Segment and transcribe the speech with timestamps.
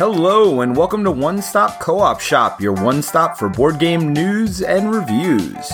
[0.00, 4.14] Hello, and welcome to One Stop Co op Shop, your one stop for board game
[4.14, 5.70] news and reviews.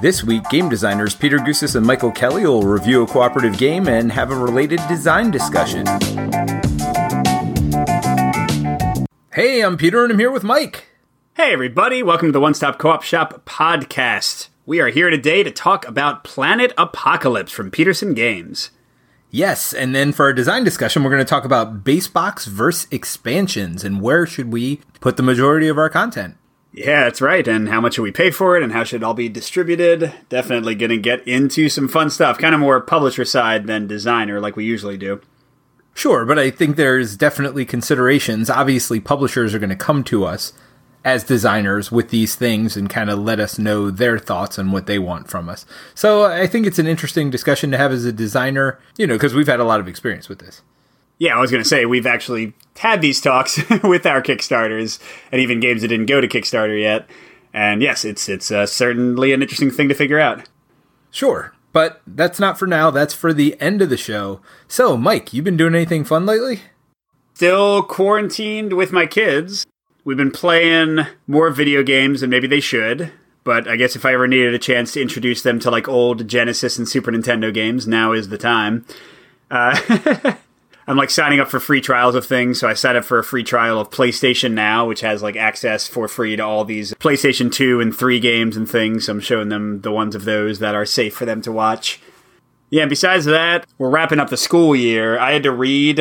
[0.00, 4.10] This week, game designers Peter Gousis and Michael Kelly will review a cooperative game and
[4.10, 5.84] have a related design discussion.
[9.34, 10.86] Hey, I'm Peter, and I'm here with Mike.
[11.34, 14.48] Hey, everybody, welcome to the One Stop Co op Shop podcast.
[14.64, 18.70] We are here today to talk about Planet Apocalypse from Petersen Games.
[19.30, 22.88] Yes, and then for our design discussion, we're going to talk about base box versus
[22.90, 26.36] expansions and where should we put the majority of our content.
[26.72, 27.46] Yeah, that's right.
[27.46, 30.12] And how much should we pay for it and how should it all be distributed?
[30.28, 34.40] Definitely going to get into some fun stuff, kind of more publisher side than designer
[34.40, 35.20] like we usually do.
[35.94, 38.48] Sure, but I think there's definitely considerations.
[38.48, 40.52] Obviously, publishers are going to come to us
[41.04, 44.86] as designers with these things and kind of let us know their thoughts on what
[44.86, 45.64] they want from us.
[45.94, 49.34] So I think it's an interesting discussion to have as a designer, you know, because
[49.34, 50.62] we've had a lot of experience with this.
[51.18, 54.98] Yeah, I was going to say we've actually had these talks with our Kickstarters
[55.30, 57.08] and even games that didn't go to Kickstarter yet.
[57.52, 60.48] And yes, it's it's uh, certainly an interesting thing to figure out.
[61.10, 62.90] Sure, but that's not for now.
[62.90, 64.40] That's for the end of the show.
[64.68, 66.60] So, Mike, you been doing anything fun lately?
[67.34, 69.66] Still quarantined with my kids.
[70.04, 73.12] We've been playing more video games than maybe they should,
[73.44, 76.26] but I guess if I ever needed a chance to introduce them to like old
[76.26, 78.86] Genesis and Super Nintendo games, now is the time.
[79.50, 80.34] Uh,
[80.86, 83.24] I'm like signing up for free trials of things, so I signed up for a
[83.24, 87.52] free trial of PlayStation Now, which has like access for free to all these PlayStation
[87.52, 89.04] 2 and 3 games and things.
[89.04, 92.00] So I'm showing them the ones of those that are safe for them to watch.
[92.70, 95.18] Yeah, besides that, we're wrapping up the school year.
[95.18, 95.98] I had to read,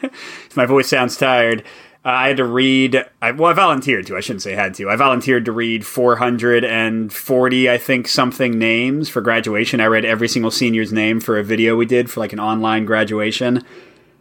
[0.56, 1.62] my voice sounds tired,
[2.04, 3.04] uh, I had to read.
[3.20, 4.16] I, well, I volunteered to.
[4.16, 4.88] I shouldn't say had to.
[4.88, 9.80] I volunteered to read 440, I think, something names for graduation.
[9.80, 12.84] I read every single senior's name for a video we did for like an online
[12.84, 13.64] graduation.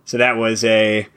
[0.06, 1.08] So that was a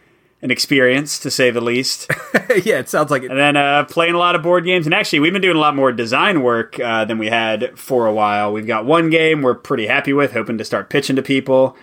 [0.42, 2.10] an experience to say the least.
[2.64, 3.30] yeah, it sounds like it.
[3.30, 4.86] And then uh, playing a lot of board games.
[4.86, 8.06] And actually, we've been doing a lot more design work uh, than we had for
[8.06, 8.52] a while.
[8.52, 11.76] We've got one game we're pretty happy with, hoping to start pitching to people.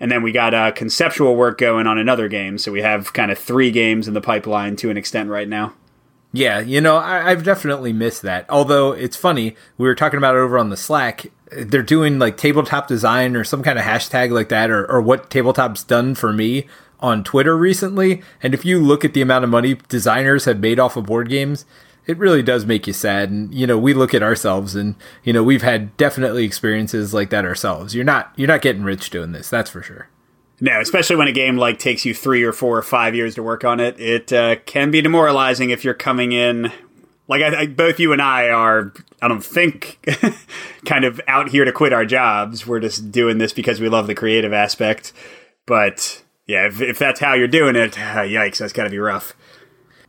[0.00, 2.58] And then we got uh, conceptual work going on another game.
[2.58, 5.74] So we have kind of three games in the pipeline to an extent right now.
[6.32, 8.44] Yeah, you know, I, have definitely missed that.
[8.50, 11.26] Although it's funny, we were talking about it over on the Slack.
[11.52, 15.30] They're doing like tabletop design or some kind of hashtag like that, or, or what
[15.30, 16.66] tabletop's done for me
[16.98, 18.20] on Twitter recently.
[18.42, 21.28] And if you look at the amount of money designers have made off of board
[21.28, 21.66] games,
[22.06, 23.30] it really does make you sad.
[23.30, 27.30] And you know, we look at ourselves, and you know, we've had definitely experiences like
[27.30, 27.94] that ourselves.
[27.94, 30.08] You're not you're not getting rich doing this, that's for sure.
[30.60, 33.42] No, especially when a game like takes you three or four or five years to
[33.42, 36.72] work on it, it uh, can be demoralizing if you're coming in.
[37.26, 39.98] Like I, I, both you and I are, I don't think,
[40.86, 42.66] kind of out here to quit our jobs.
[42.66, 45.12] We're just doing this because we love the creative aspect.
[45.66, 48.98] But yeah, if, if that's how you're doing it, uh, yikes, that's got to be
[48.98, 49.34] rough.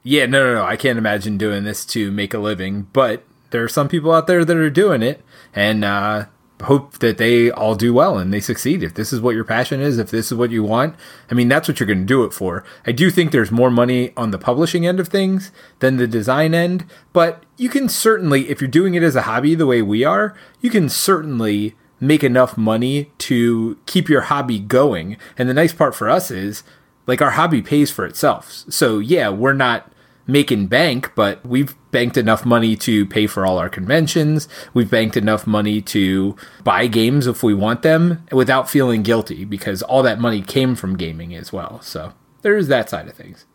[0.08, 0.64] Yeah, no, no, no.
[0.64, 4.28] I can't imagine doing this to make a living, but there are some people out
[4.28, 6.28] there that are doing it, and uh,
[6.62, 8.84] hope that they all do well and they succeed.
[8.84, 10.96] If this is what your passion is, if this is what you want,
[11.32, 12.64] I mean, that's what you're going to do it for.
[12.86, 16.54] I do think there's more money on the publishing end of things than the design
[16.54, 20.04] end, but you can certainly, if you're doing it as a hobby the way we
[20.04, 25.18] are, you can certainly make enough money to keep your hobby going.
[25.36, 26.62] And the nice part for us is,
[27.08, 28.66] like, our hobby pays for itself.
[28.70, 29.92] So, yeah, we're not
[30.28, 34.48] making bank, but we've banked enough money to pay for all our conventions.
[34.74, 39.82] We've banked enough money to buy games if we want them without feeling guilty because
[39.84, 41.82] all that money came from gaming as well.
[41.82, 43.46] So there's that side of things.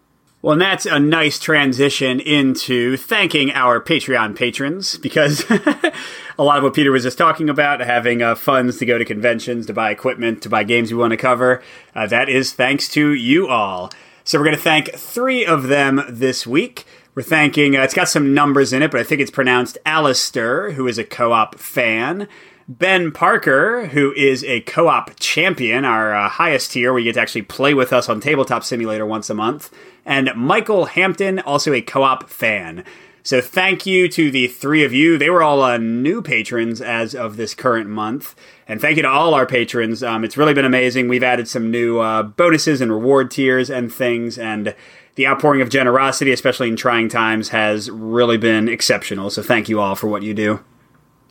[0.43, 6.65] Well, and that's a nice transition into thanking our Patreon patrons because a lot of
[6.65, 9.91] what Peter was just talking about, having uh, funds to go to conventions, to buy
[9.91, 11.63] equipment, to buy games we want to cover,
[11.95, 13.91] uh, that is thanks to you all.
[14.25, 16.85] So we're going to thank three of them this week.
[17.15, 20.73] We're thanking, uh, it's got some numbers in it, but I think it's pronounced Alistair,
[20.73, 22.29] who is a co op fan.
[22.69, 27.15] Ben Parker, who is a co op champion, our uh, highest tier, where you get
[27.15, 29.75] to actually play with us on Tabletop Simulator once a month.
[30.05, 32.85] And Michael Hampton, also a co op fan.
[33.23, 35.19] So thank you to the three of you.
[35.19, 38.35] They were all uh, new patrons as of this current month.
[38.67, 40.03] And thank you to all our patrons.
[40.03, 41.09] Um, it's really been amazing.
[41.09, 44.39] We've added some new uh, bonuses and reward tiers and things.
[44.39, 44.75] And
[45.17, 49.31] the outpouring of generosity, especially in trying times, has really been exceptional.
[49.31, 50.65] So thank you all for what you do.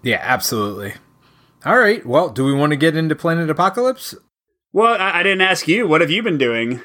[0.03, 0.93] Yeah, absolutely.
[1.65, 2.05] All right.
[2.05, 4.15] Well, do we want to get into Planet Apocalypse?
[4.71, 5.87] Well, I, I didn't ask you.
[5.87, 6.81] What have you been doing?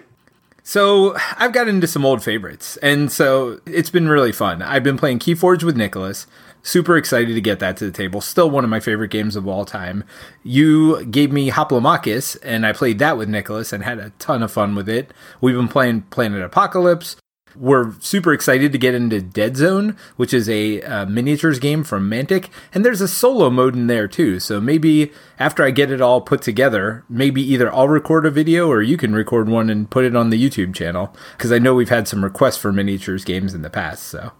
[0.66, 4.62] So I've got into some old favorites, and so it's been really fun.
[4.62, 6.26] I've been playing Keyforge with Nicholas.
[6.62, 8.22] Super excited to get that to the table.
[8.22, 10.05] Still one of my favorite games of all time.
[10.43, 14.50] You gave me Hoplomachus, and I played that with Nicholas and had a ton of
[14.50, 15.12] fun with it.
[15.43, 17.16] We've been playing Planet Apocalypse.
[17.56, 22.10] We're super excited to get into Dead Zone, which is a uh, miniatures game from
[22.10, 24.40] Mantic, and there's a solo mode in there too.
[24.40, 28.68] So maybe after I get it all put together, maybe either I'll record a video
[28.68, 31.74] or you can record one and put it on the YouTube channel because I know
[31.74, 34.04] we've had some requests for miniatures games in the past.
[34.04, 34.32] So.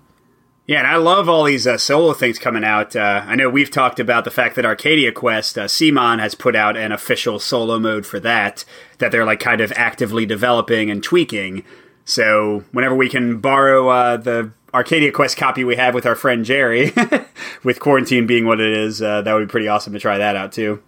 [0.67, 2.97] Yeah, and I love all these uh, solo things coming out.
[2.97, 6.57] Uh, I know we've talked about the fact that Arcadia Quest, uh, CMON has put
[6.57, 8.65] out an official solo mode for that,
[8.97, 11.65] that they're like kind of actively developing and tweaking.
[12.05, 16.45] So whenever we can borrow uh, the Arcadia Quest copy we have with our friend
[16.45, 16.93] Jerry,
[17.65, 20.37] with quarantine being what it is, uh, that would be pretty awesome to try that
[20.37, 20.83] out too.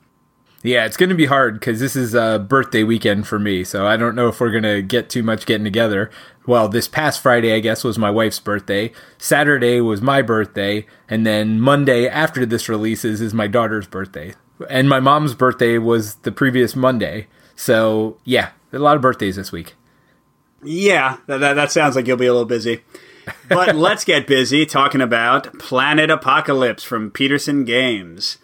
[0.62, 3.86] Yeah, it's going to be hard because this is a birthday weekend for me, so
[3.86, 6.10] I don't know if we're going to get too much getting together.
[6.44, 8.90] Well, this past Friday, I guess, was my wife's birthday.
[9.16, 14.34] Saturday was my birthday, and then Monday after this releases is my daughter's birthday.
[14.68, 17.28] And my mom's birthday was the previous Monday.
[17.54, 19.74] So, yeah, a lot of birthdays this week.
[20.66, 22.82] Yeah, that, that, that sounds like you'll be a little busy.
[23.48, 28.38] But let's get busy talking about Planet Apocalypse from Petersen Games.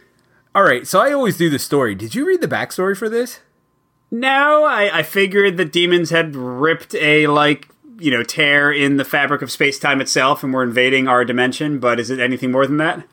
[0.54, 1.94] All right, so I always do the story.
[1.94, 3.40] Did you read the backstory for this?
[4.10, 9.04] No, I, I figured the demons had ripped a, like, you know, tear in the
[9.04, 12.66] fabric of space time itself and were invading our dimension, but is it anything more
[12.66, 13.06] than that?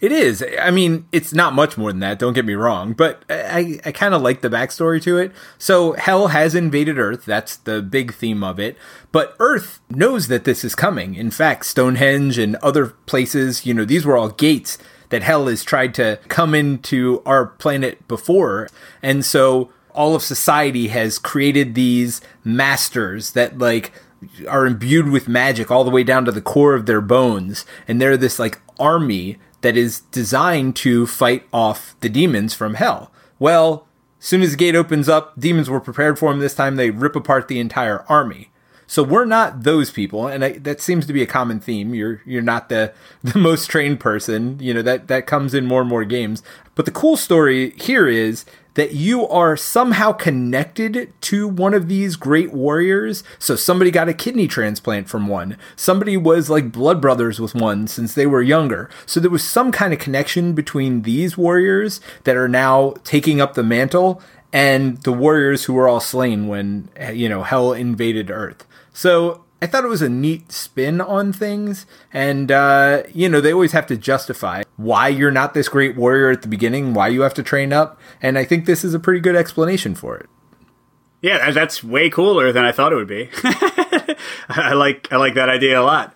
[0.00, 0.44] It is.
[0.60, 3.90] I mean, it's not much more than that, don't get me wrong, but I, I
[3.90, 5.32] kind of like the backstory to it.
[5.58, 7.24] So, Hell has invaded Earth.
[7.24, 8.76] That's the big theme of it.
[9.10, 11.16] But Earth knows that this is coming.
[11.16, 14.78] In fact, Stonehenge and other places, you know, these were all gates
[15.08, 18.68] that Hell has tried to come into our planet before.
[19.02, 23.92] And so, all of society has created these masters that, like,
[24.48, 27.64] are imbued with magic all the way down to the core of their bones.
[27.88, 33.10] And they're this, like, army that is designed to fight off the demons from hell.
[33.38, 33.86] Well,
[34.20, 36.76] as soon as the gate opens up, demons were prepared for them this time.
[36.76, 38.50] They rip apart the entire army.
[38.86, 41.94] So we're not those people, and I, that seems to be a common theme.
[41.94, 44.58] You're you're not the the most trained person.
[44.60, 46.42] You know that that comes in more and more games.
[46.74, 48.46] But the cool story here is
[48.78, 53.24] that you are somehow connected to one of these great warriors.
[53.40, 55.56] So somebody got a kidney transplant from one.
[55.74, 58.88] Somebody was like blood brothers with one since they were younger.
[59.04, 63.54] So there was some kind of connection between these warriors that are now taking up
[63.54, 64.22] the mantle
[64.52, 68.64] and the warriors who were all slain when you know hell invaded earth.
[68.92, 71.86] So I thought it was a neat spin on things.
[72.12, 76.30] And, uh, you know, they always have to justify why you're not this great warrior
[76.30, 78.00] at the beginning, why you have to train up.
[78.22, 80.28] And I think this is a pretty good explanation for it.
[81.20, 83.28] Yeah, that's way cooler than I thought it would be.
[84.48, 86.14] I like I like that idea a lot.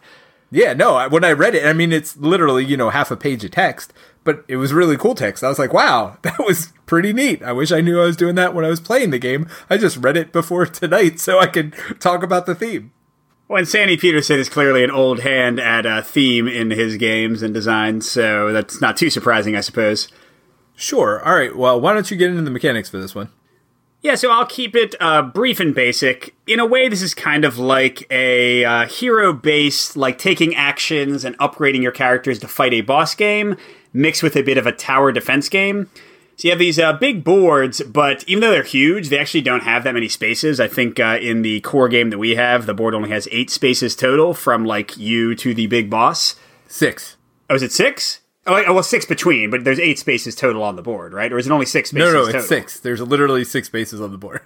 [0.53, 3.43] Yeah, no, when I read it, I mean, it's literally, you know, half a page
[3.43, 3.93] of text,
[4.23, 5.43] but it was really cool text.
[5.43, 7.43] I was like, wow, that was pretty neat.
[7.43, 9.49] I wish I knew I was doing that when I was playing the game.
[9.69, 12.93] I just read it before tonight so I could talk about the theme.
[13.53, 17.43] Well, and Sandy Petersen is clearly an old hand at a theme in his games
[17.43, 20.09] and designs, so that's not too surprising, I suppose.
[20.75, 21.23] Sure.
[21.23, 21.55] All right.
[21.55, 23.29] Well, why don't you get into the mechanics for this one?
[24.01, 26.35] Yeah, so I'll keep it uh, brief and basic.
[26.47, 31.23] In a way, this is kind of like a uh, hero based, like taking actions
[31.23, 33.59] and upgrading your characters to fight a boss game,
[33.93, 35.91] mixed with a bit of a tower defense game.
[36.43, 39.63] So you have these uh, big boards, but even though they're huge, they actually don't
[39.63, 40.59] have that many spaces.
[40.59, 43.49] I think uh, in the core game that we have, the board only has eight
[43.49, 46.35] spaces total from like you to the big boss.
[46.67, 47.17] Six.
[47.49, 48.23] Oh, is it six?
[48.45, 51.33] Oh, well, six between, but there's eight spaces total on the board, right?
[51.33, 52.13] Or is it only six spaces?
[52.13, 52.41] No, no, total?
[52.41, 52.81] it's six.
[52.81, 54.41] There's literally six spaces on the board.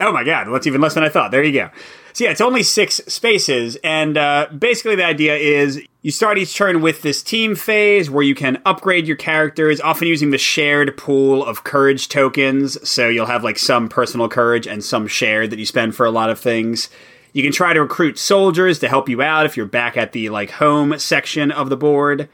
[0.00, 1.32] Oh my god, that's even less than I thought.
[1.32, 1.70] There you go.
[2.18, 6.52] So yeah, it's only six spaces, and uh, basically the idea is you start each
[6.52, 10.96] turn with this team phase where you can upgrade your characters, often using the shared
[10.96, 12.76] pool of courage tokens.
[12.88, 16.10] So you'll have like some personal courage and some shared that you spend for a
[16.10, 16.90] lot of things.
[17.34, 20.28] You can try to recruit soldiers to help you out if you're back at the
[20.28, 22.28] like home section of the board.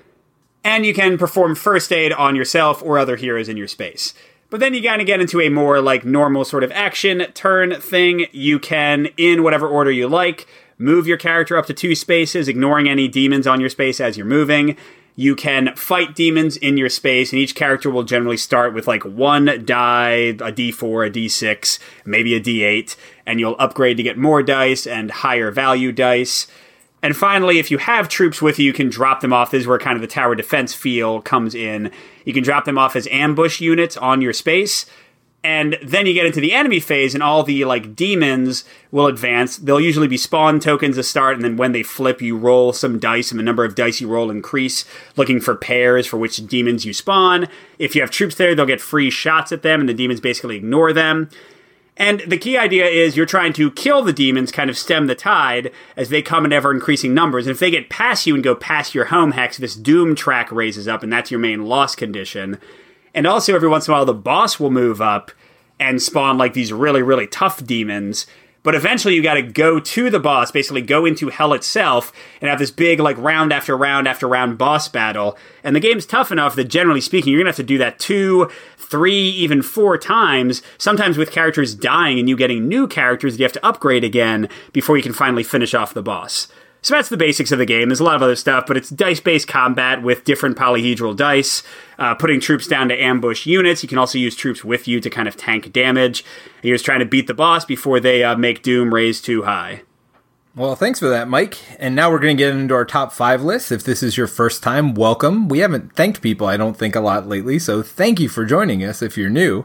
[0.65, 4.15] And you can perform first aid on yourself or other heroes in your space.
[4.55, 7.81] But then you kind of get into a more like normal sort of action turn
[7.81, 8.27] thing.
[8.31, 10.47] You can, in whatever order you like,
[10.79, 14.25] move your character up to two spaces, ignoring any demons on your space as you're
[14.25, 14.77] moving.
[15.17, 19.05] You can fight demons in your space, and each character will generally start with like
[19.05, 22.95] one die, a d4, a d6, maybe a d8,
[23.27, 26.47] and you'll upgrade to get more dice and higher value dice.
[27.03, 29.51] And finally, if you have troops with you, you can drop them off.
[29.51, 31.91] This is where kind of the tower defense feel comes in.
[32.25, 34.87] You can drop them off as ambush units on your space.
[35.43, 39.59] And then you get into the enemy phase, and all the like demons will advance.
[39.59, 42.99] They'll usually be spawn tokens to start, and then when they flip, you roll some
[42.99, 46.87] dice, and the number of dice you roll increase, looking for pairs for which demons
[46.87, 47.47] you spawn.
[47.79, 50.57] If you have troops there, they'll get free shots at them, and the demons basically
[50.57, 51.29] ignore them.
[51.97, 55.15] And the key idea is you're trying to kill the demons, kind of stem the
[55.15, 57.47] tide as they come in ever increasing numbers.
[57.47, 60.51] And if they get past you and go past your home hex, this doom track
[60.51, 62.59] raises up, and that's your main loss condition.
[63.15, 65.31] And also, every once in a while, the boss will move up
[65.79, 68.27] and spawn like these really, really tough demons.
[68.65, 72.49] But eventually, you got to go to the boss, basically go into hell itself, and
[72.51, 75.39] have this big, like, round after round after round boss battle.
[75.63, 78.51] And the game's tough enough that, generally speaking, you're to have to do that two,
[78.79, 83.45] three, even four times, sometimes with characters dying and you getting new characters that you
[83.45, 86.49] have to upgrade again before you can finally finish off the boss.
[86.85, 87.89] So that's the basics of the game.
[87.89, 91.63] There's a lot of other stuff, but it's dice based combat with different polyhedral dice,
[91.99, 93.83] uh, putting troops down to ambush units.
[93.83, 96.27] You can also use troops with you to kind of tank damage.
[96.63, 99.81] You're just trying to beat the boss before they uh, make Doom raise too high.
[100.55, 101.57] Well, thanks for that, Mike.
[101.79, 103.73] And now we're going to get into our top five list.
[103.73, 105.49] If this is your first time, welcome.
[105.49, 108.85] We haven't thanked people, I don't think, a lot lately, so thank you for joining
[108.85, 109.65] us if you're new.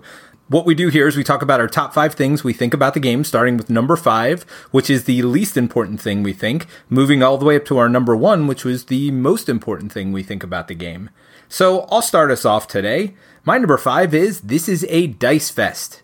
[0.50, 2.96] What we do here is we talk about our top five things we think about
[2.96, 4.42] the game, starting with number five,
[4.72, 7.88] which is the least important thing we think, moving all the way up to our
[7.88, 11.12] number one, which was the most important thing we think about the game.
[11.50, 13.14] So I'll start us off today.
[13.46, 16.02] My number five is this is a dice fest.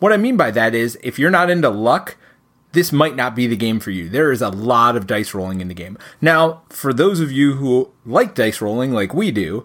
[0.00, 2.18] What I mean by that is if you're not into luck,
[2.72, 4.10] this might not be the game for you.
[4.10, 5.96] There is a lot of dice rolling in the game.
[6.20, 9.64] Now, for those of you who like dice rolling like we do,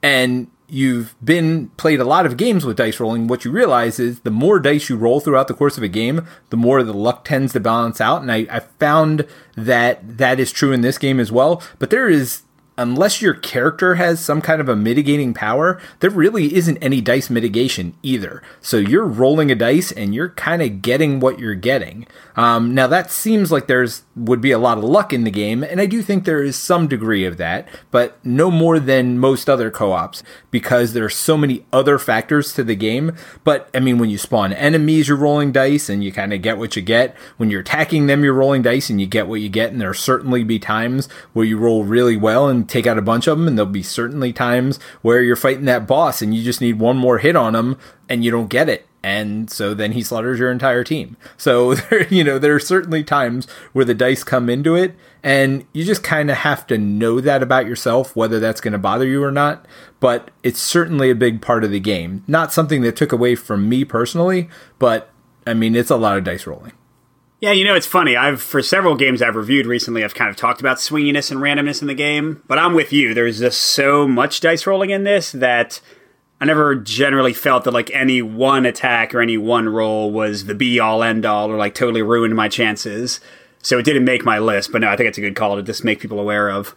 [0.00, 4.20] and you've been played a lot of games with dice rolling, what you realize is
[4.20, 7.24] the more dice you roll throughout the course of a game, the more the luck
[7.24, 8.22] tends to balance out.
[8.22, 11.62] And I, I found that that is true in this game as well.
[11.78, 12.42] But there is
[12.76, 17.30] unless your character has some kind of a mitigating power, there really isn't any dice
[17.30, 18.42] mitigation either.
[18.60, 22.06] So you're rolling a dice and you're kind of getting what you're getting.
[22.36, 25.62] Um, now that seems like there's would be a lot of luck in the game,
[25.62, 29.48] and I do think there is some degree of that, but no more than most
[29.48, 33.16] other co-ops because there are so many other factors to the game.
[33.44, 36.58] But I mean, when you spawn enemies, you're rolling dice and you kind of get
[36.58, 37.16] what you get.
[37.36, 39.72] When you're attacking them, you're rolling dice and you get what you get.
[39.72, 43.26] And there'll certainly be times where you roll really well and take out a bunch
[43.26, 46.60] of them, and there'll be certainly times where you're fighting that boss and you just
[46.60, 47.76] need one more hit on him
[48.08, 51.18] and you don't get it and so then he slaughters your entire team.
[51.36, 55.66] So there, you know, there are certainly times where the dice come into it, and
[55.74, 59.06] you just kind of have to know that about yourself, whether that's going to bother
[59.06, 59.66] you or not.
[60.00, 62.24] But it's certainly a big part of the game.
[62.26, 65.10] Not something that took away from me personally, but
[65.46, 66.72] I mean, it's a lot of dice rolling.
[67.44, 68.16] Yeah, you know, it's funny.
[68.16, 71.82] I've for several games I've reviewed recently, I've kind of talked about swinginess and randomness
[71.82, 73.12] in the game, but I'm with you.
[73.12, 75.78] There's just so much dice rolling in this that
[76.40, 80.54] I never generally felt that like any one attack or any one roll was the
[80.54, 83.20] be all end all or like totally ruined my chances.
[83.60, 85.62] So it didn't make my list, but no, I think it's a good call to
[85.62, 86.74] just make people aware of.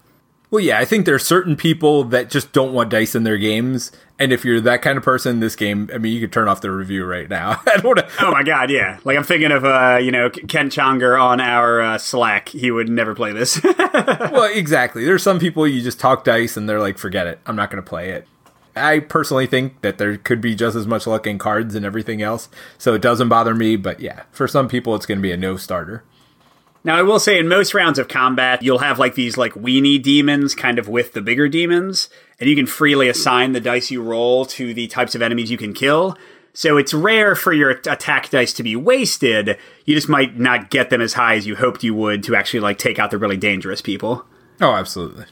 [0.49, 3.37] Well, yeah, I think there are certain people that just don't want dice in their
[3.37, 6.47] games, and if you're that kind of person, this game, I mean, you could turn
[6.47, 7.61] off the review right now.
[7.67, 8.07] I don't wanna...
[8.21, 8.99] Oh my god, yeah.
[9.03, 12.47] Like I'm thinking of, uh, you know, Ken Chonger on our uh, Slack.
[12.49, 13.61] He would never play this.
[13.63, 15.03] well, exactly.
[15.03, 17.83] There's some people you just talk dice, and they're like, forget it, I'm not going
[17.83, 18.25] to play it.
[18.73, 22.21] I personally think that there could be just as much luck in cards and everything
[22.21, 23.75] else, so it doesn't bother me.
[23.75, 26.03] But yeah, for some people, it's going to be a no starter.
[26.87, 30.01] Now, I will say, in most rounds of combat, you'll have like these like weenie
[30.01, 32.07] demons, kind of with the bigger demons,
[32.39, 35.57] and you can freely assign the dice you roll to the types of enemies you
[35.57, 36.17] can kill.
[36.53, 39.57] So it's rare for your attack dice to be wasted.
[39.83, 42.61] You just might not get them as high as you hoped you would to actually
[42.61, 44.25] like take out the really dangerous people.
[44.61, 45.25] Oh, absolutely.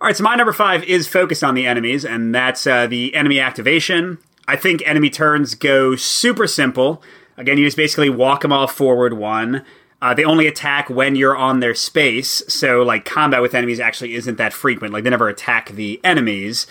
[0.00, 3.12] All right, so my number five is focused on the enemies, and that's uh, the
[3.12, 4.18] enemy activation.
[4.46, 7.02] I think enemy turns go super simple.
[7.36, 9.64] Again, you just basically walk them all forward one.
[10.06, 14.14] Uh, they only attack when you're on their space, so like combat with enemies actually
[14.14, 14.94] isn't that frequent.
[14.94, 16.68] Like they never attack the enemies.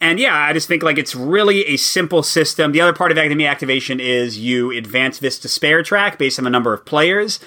[0.00, 2.72] And yeah, I just think like it's really a simple system.
[2.72, 6.50] The other part of enemy activation is you advance this despair track based on the
[6.50, 7.38] number of players,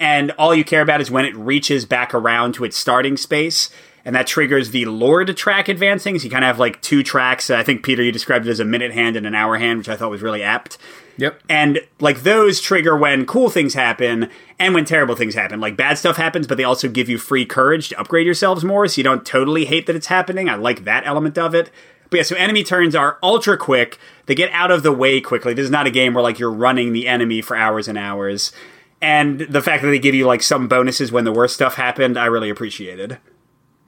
[0.00, 3.70] and all you care about is when it reaches back around to its starting space
[4.04, 6.18] and that triggers the Lord track advancing.
[6.18, 7.50] So you kind of have like two tracks.
[7.50, 9.78] Uh, I think Peter, you described it as a minute hand and an hour hand,
[9.78, 10.78] which I thought was really apt.
[11.18, 11.42] Yep.
[11.48, 15.60] And like those trigger when cool things happen and when terrible things happen.
[15.60, 18.88] Like bad stuff happens, but they also give you free courage to upgrade yourselves more,
[18.88, 20.48] so you don't totally hate that it's happening.
[20.48, 21.70] I like that element of it.
[22.10, 23.98] But yeah, so enemy turns are ultra quick.
[24.26, 25.54] They get out of the way quickly.
[25.54, 28.52] This is not a game where like you're running the enemy for hours and hours.
[29.00, 32.18] And the fact that they give you like some bonuses when the worst stuff happened,
[32.18, 33.18] I really appreciated.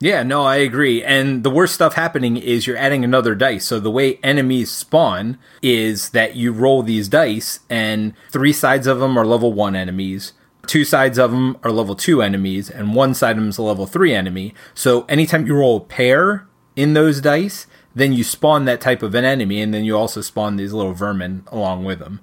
[0.01, 1.03] Yeah, no, I agree.
[1.03, 3.65] And the worst stuff happening is you're adding another dice.
[3.65, 8.99] So the way enemies spawn is that you roll these dice, and three sides of
[8.99, 10.33] them are level one enemies.
[10.67, 13.63] Two sides of them are level two enemies, and one side of them is a
[13.63, 14.55] level three enemy.
[14.75, 16.47] So anytime you roll a pair
[16.77, 20.21] in those dice, then you spawn that type of an enemy, and then you also
[20.21, 22.21] spawn these little vermin along with them.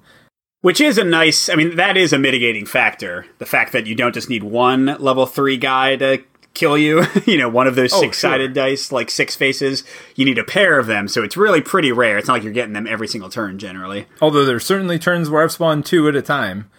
[0.62, 3.26] Which is a nice, I mean, that is a mitigating factor.
[3.40, 7.38] The fact that you don't just need one level three guy to kill you, you
[7.38, 8.66] know, one of those oh, six sided sure.
[8.66, 9.84] dice, like six faces,
[10.16, 11.08] you need a pair of them.
[11.08, 12.18] So it's really pretty rare.
[12.18, 14.08] It's not like you're getting them every single turn generally.
[14.22, 16.70] Although there's certainly turns where I've spawned two at a time.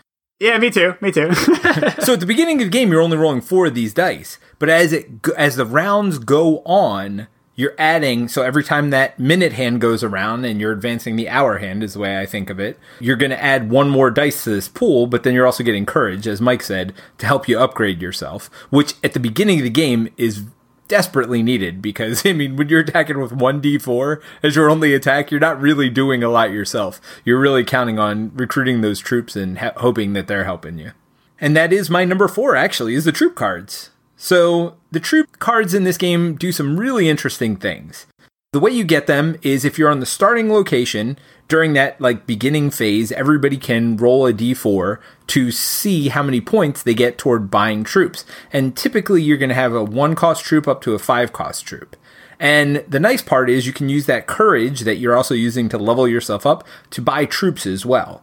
[0.40, 0.96] Yeah, me too.
[1.00, 1.32] Me too.
[1.34, 4.68] so at the beginning of the game, you're only rolling four of these dice, but
[4.68, 9.80] as it as the rounds go on, you're adding so every time that minute hand
[9.80, 12.78] goes around and you're advancing the hour hand is the way I think of it.
[13.00, 15.86] You're going to add one more dice to this pool, but then you're also getting
[15.86, 19.70] courage, as Mike said, to help you upgrade yourself, which at the beginning of the
[19.70, 20.44] game is
[20.88, 25.40] desperately needed because I mean when you're attacking with 1d4 as your only attack you're
[25.40, 29.72] not really doing a lot yourself you're really counting on recruiting those troops and ha-
[29.76, 30.92] hoping that they're helping you
[31.40, 33.88] and that is my number 4 actually is the troop cards
[34.24, 38.06] so, the troop cards in this game do some really interesting things.
[38.52, 42.24] The way you get them is if you're on the starting location during that like
[42.24, 47.50] beginning phase, everybody can roll a d4 to see how many points they get toward
[47.50, 48.24] buying troops.
[48.52, 51.66] And typically you're going to have a 1 cost troop up to a 5 cost
[51.66, 51.96] troop.
[52.38, 55.78] And the nice part is you can use that courage that you're also using to
[55.78, 58.22] level yourself up to buy troops as well.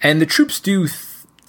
[0.00, 0.98] And the troops do th-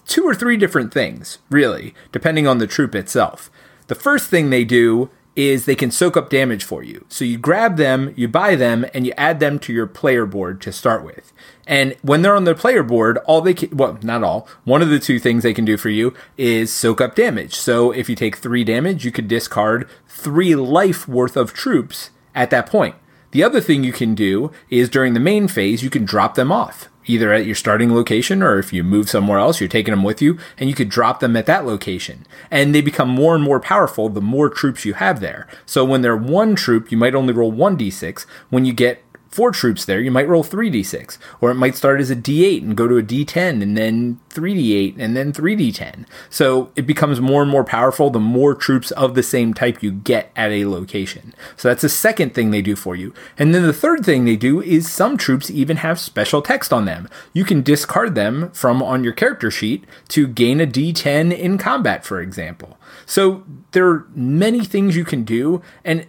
[0.05, 3.49] two or three different things, really, depending on the troop itself.
[3.87, 7.05] The first thing they do is they can soak up damage for you.
[7.09, 10.61] So you grab them, you buy them, and you add them to your player board
[10.61, 11.33] to start with.
[11.67, 14.89] And when they're on the player board, all they can, well, not all, one of
[14.89, 17.55] the two things they can do for you is soak up damage.
[17.55, 22.49] So if you take three damage, you could discard three life worth of troops at
[22.51, 22.95] that point.
[23.35, 26.53] The other thing you can do is during the main phase, you can drop them
[26.53, 30.03] off either at your starting location or if you move somewhere else, you're taking them
[30.03, 32.25] with you and you could drop them at that location.
[32.49, 35.47] And they become more and more powerful the more troops you have there.
[35.65, 38.25] So when they're one troop, you might only roll 1d6.
[38.49, 39.03] When you get
[39.35, 41.17] four troops there, you might roll 3d6.
[41.41, 44.95] Or it might start as a d8 and go to a d10 and then 3d8
[44.97, 46.05] and then 3d10.
[46.29, 49.91] So it becomes more and more powerful the more troops of the same type you
[49.91, 51.33] get at a location.
[51.57, 53.13] So that's the second thing they do for you.
[53.37, 56.85] And then the third thing they do is some troops even have special text on
[56.85, 57.09] them.
[57.33, 62.05] You can discard them from on your character sheet to gain a d10 in combat,
[62.05, 62.77] for example.
[63.05, 65.61] So there are many things you can do.
[65.83, 66.07] And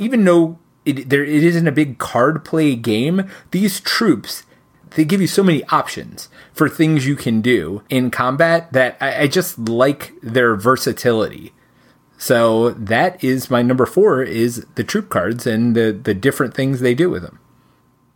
[0.00, 3.28] even though it, there, it isn't a big card play game.
[3.50, 4.44] These troops,
[4.90, 9.22] they give you so many options for things you can do in combat that I,
[9.22, 11.52] I just like their versatility.
[12.18, 16.80] So that is my number four is the troop cards and the, the different things
[16.80, 17.40] they do with them.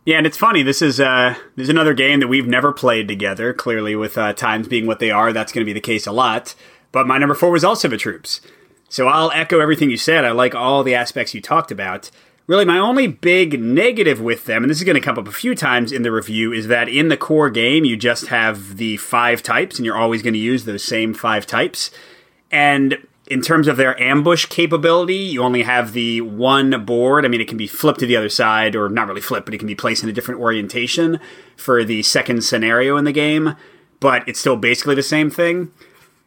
[0.05, 0.63] Yeah, and it's funny.
[0.63, 3.53] This is uh, this is another game that we've never played together.
[3.53, 6.11] Clearly, with uh, times being what they are, that's going to be the case a
[6.11, 6.55] lot.
[6.91, 8.41] But my number four was also the troops.
[8.87, 10.25] So I'll echo everything you said.
[10.25, 12.09] I like all the aspects you talked about.
[12.49, 15.31] Really, my only big negative with them, and this is going to come up a
[15.31, 18.97] few times in the review, is that in the core game, you just have the
[18.97, 21.91] five types, and you're always going to use those same five types.
[22.49, 27.23] And in terms of their ambush capability, you only have the one board.
[27.23, 29.53] I mean, it can be flipped to the other side, or not really flipped, but
[29.53, 31.19] it can be placed in a different orientation
[31.55, 33.55] for the second scenario in the game,
[33.99, 35.71] but it's still basically the same thing.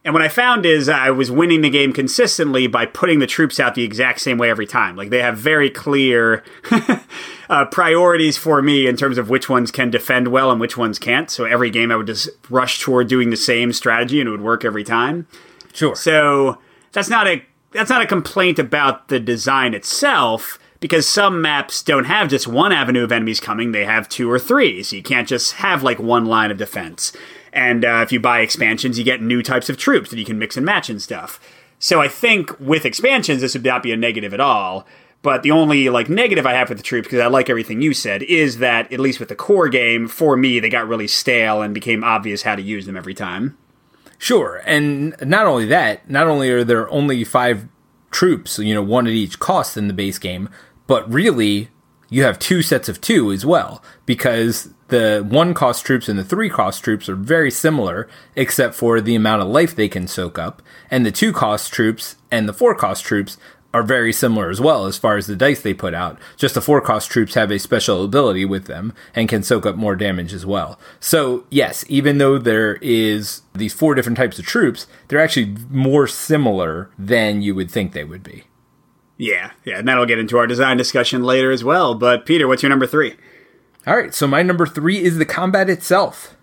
[0.05, 3.57] And what I found is I was winning the game consistently by putting the troops
[3.59, 4.97] out the exact same way every time.
[4.97, 6.43] Like they have very clear
[7.49, 10.99] uh, priorities for me in terms of which ones can defend well and which ones
[10.99, 11.31] can't.
[11.31, 14.41] So every game I would just rush toward doing the same strategy and it would
[14.41, 15.25] work every time.
[15.71, 15.95] Sure.
[15.95, 16.57] So
[16.91, 22.03] that's not a that's not a complaint about the design itself because some maps don't
[22.03, 24.83] have just one avenue of enemies coming, they have two or three.
[24.83, 27.13] So you can't just have like one line of defense.
[27.53, 30.39] And uh, if you buy expansions, you get new types of troops that you can
[30.39, 31.39] mix and match and stuff.
[31.79, 34.85] So I think with expansions, this would not be a negative at all.
[35.21, 37.93] But the only like negative I have with the troops, because I like everything you
[37.93, 41.61] said, is that at least with the core game, for me, they got really stale
[41.61, 43.57] and became obvious how to use them every time.
[44.17, 47.67] Sure, and not only that, not only are there only five
[48.11, 50.49] troops, you know, one at each cost in the base game,
[50.87, 51.69] but really
[52.13, 56.23] you have two sets of two as well because the one cost troops and the
[56.23, 60.37] three cost troops are very similar, except for the amount of life they can soak
[60.37, 60.61] up.
[60.91, 63.37] And the two cost troops and the four cost troops
[63.73, 66.19] are very similar as well as far as the dice they put out.
[66.37, 69.75] Just the four cost troops have a special ability with them and can soak up
[69.75, 70.79] more damage as well.
[70.99, 76.05] So, yes, even though there is these four different types of troops, they're actually more
[76.05, 78.43] similar than you would think they would be.
[79.23, 81.95] Yeah, yeah, and that'll get into our design discussion later as well.
[81.95, 83.15] But Peter, what's your number three?
[83.87, 86.35] All right, so my number three is the combat itself.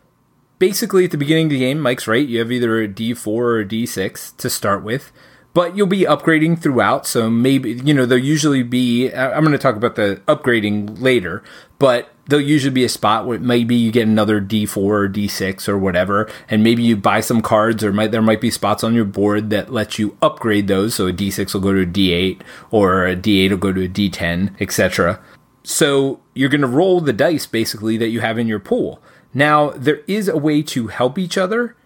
[0.59, 2.27] Basically, at the beginning of the game, Mike's right.
[2.27, 5.13] You have either a D4 or a D6 to start with,
[5.53, 7.07] but you'll be upgrading throughout.
[7.07, 11.45] So maybe, you know, there'll usually be, I'm going to talk about the upgrading later,
[11.79, 15.79] but there'll usually be a spot where maybe you get another D4 or D6 or
[15.79, 19.05] whatever, and maybe you buy some cards, or might, there might be spots on your
[19.05, 20.95] board that let you upgrade those.
[20.95, 23.89] So a D6 will go to a D8, or a D8 will go to a
[23.89, 25.21] D10, etc.
[25.63, 29.03] So you're going to roll the dice basically that you have in your pool.
[29.33, 31.77] Now, there is a way to help each other,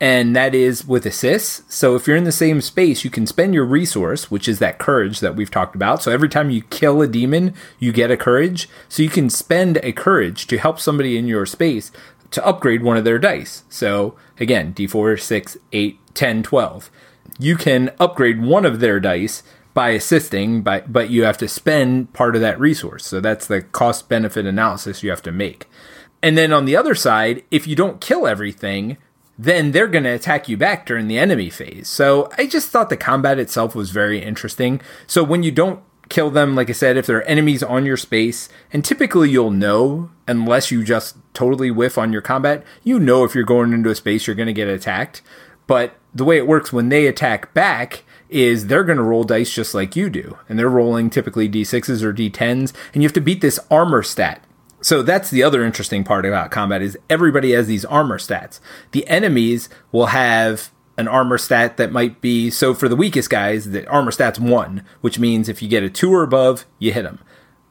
[0.00, 1.62] and that is with assists.
[1.72, 4.78] So if you're in the same space, you can spend your resource, which is that
[4.78, 6.02] courage that we've talked about.
[6.02, 8.68] So every time you kill a demon, you get a courage.
[8.88, 11.92] So you can spend a courage to help somebody in your space
[12.30, 13.64] to upgrade one of their dice.
[13.68, 16.90] So again, d4, 6, 8, 10, 12.
[17.38, 19.42] You can upgrade one of their dice
[19.74, 23.06] by assisting, by, but you have to spend part of that resource.
[23.06, 25.66] So that's the cost benefit analysis you have to make.
[26.22, 28.96] And then on the other side, if you don't kill everything,
[29.42, 31.88] then they're going to attack you back during the enemy phase.
[31.88, 34.82] So I just thought the combat itself was very interesting.
[35.06, 37.96] So when you don't kill them, like I said, if there are enemies on your
[37.96, 43.24] space, and typically you'll know, unless you just totally whiff on your combat, you know
[43.24, 45.22] if you're going into a space, you're going to get attacked.
[45.66, 49.54] But the way it works when they attack back is they're going to roll dice
[49.54, 50.36] just like you do.
[50.50, 52.74] And they're rolling typically d6s or d10s.
[52.92, 54.44] And you have to beat this armor stat.
[54.82, 58.60] So that's the other interesting part about combat is everybody has these armor stats.
[58.92, 63.70] The enemies will have an armor stat that might be so for the weakest guys,
[63.70, 67.02] the armor stat's one, which means if you get a two or above, you hit
[67.02, 67.18] them.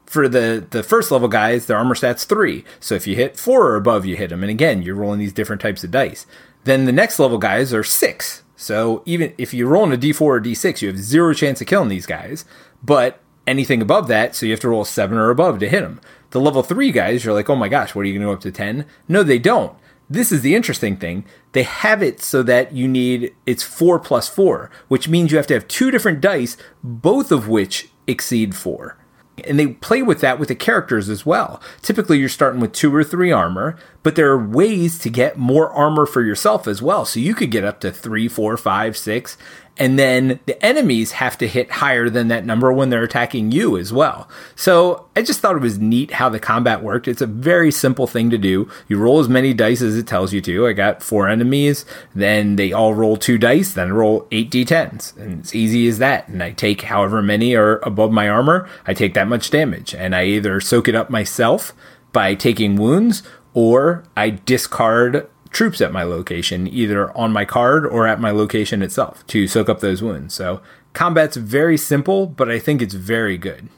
[0.06, 2.64] For the the first level guys, the armor stat's three.
[2.80, 4.42] So if you hit four or above, you hit them.
[4.42, 6.26] And again, you're rolling these different types of dice.
[6.64, 8.42] Then the next level guys are six.
[8.56, 11.88] So even if you're rolling a d4 or d6, you have zero chance of killing
[11.88, 12.44] these guys.
[12.82, 16.00] But anything above that, so you have to roll seven or above to hit them.
[16.30, 18.32] The level three guys, you're like, oh my gosh, what are you going to go
[18.32, 18.86] up to 10?
[19.08, 19.76] No, they don't.
[20.08, 21.24] This is the interesting thing.
[21.52, 25.46] They have it so that you need, it's four plus four, which means you have
[25.48, 28.96] to have two different dice, both of which exceed four.
[29.44, 31.62] And they play with that with the characters as well.
[31.80, 35.70] Typically, you're starting with two or three armor, but there are ways to get more
[35.70, 37.04] armor for yourself as well.
[37.04, 39.38] So you could get up to three, four, five, six,
[39.80, 43.78] and then the enemies have to hit higher than that number when they're attacking you
[43.78, 44.28] as well.
[44.54, 47.08] So I just thought it was neat how the combat worked.
[47.08, 48.70] It's a very simple thing to do.
[48.88, 50.66] You roll as many dice as it tells you to.
[50.66, 55.16] I got four enemies, then they all roll two dice, then roll eight d10s.
[55.16, 56.28] And it's easy as that.
[56.28, 59.94] And I take however many are above my armor, I take that much damage.
[59.94, 61.72] And I either soak it up myself
[62.12, 63.22] by taking wounds
[63.54, 68.82] or I discard troops at my location, either on my card or at my location
[68.82, 70.34] itself, to soak up those wounds.
[70.34, 70.60] So
[70.92, 73.68] combat's very simple, but I think it's very good.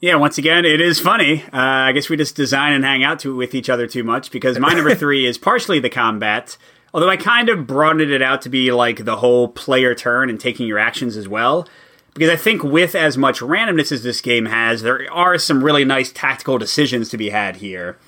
[0.00, 1.42] Yeah, once again, it is funny.
[1.44, 4.30] Uh, I guess we just design and hang out to, with each other too much
[4.30, 6.58] because my number three is partially the combat,
[6.92, 10.38] although I kind of broadened it out to be like the whole player turn and
[10.38, 11.66] taking your actions as well.
[12.12, 15.84] Because I think with as much randomness as this game has, there are some really
[15.84, 17.98] nice tactical decisions to be had here.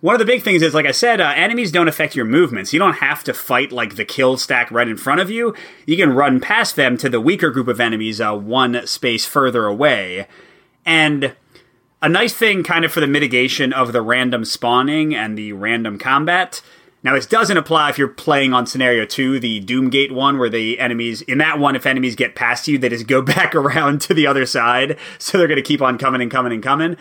[0.00, 2.72] One of the big things is, like I said, uh, enemies don't affect your movements.
[2.72, 5.54] You don't have to fight like the kill stack right in front of you.
[5.86, 9.66] You can run past them to the weaker group of enemies uh, one space further
[9.66, 10.26] away.
[10.84, 11.34] And
[12.02, 15.98] a nice thing, kind of, for the mitigation of the random spawning and the random
[15.98, 16.60] combat.
[17.02, 20.78] Now, this doesn't apply if you're playing on scenario two, the Doomgate one, where the
[20.78, 24.14] enemies, in that one, if enemies get past you, they just go back around to
[24.14, 24.98] the other side.
[25.18, 26.96] So they're going to keep on coming and coming and coming.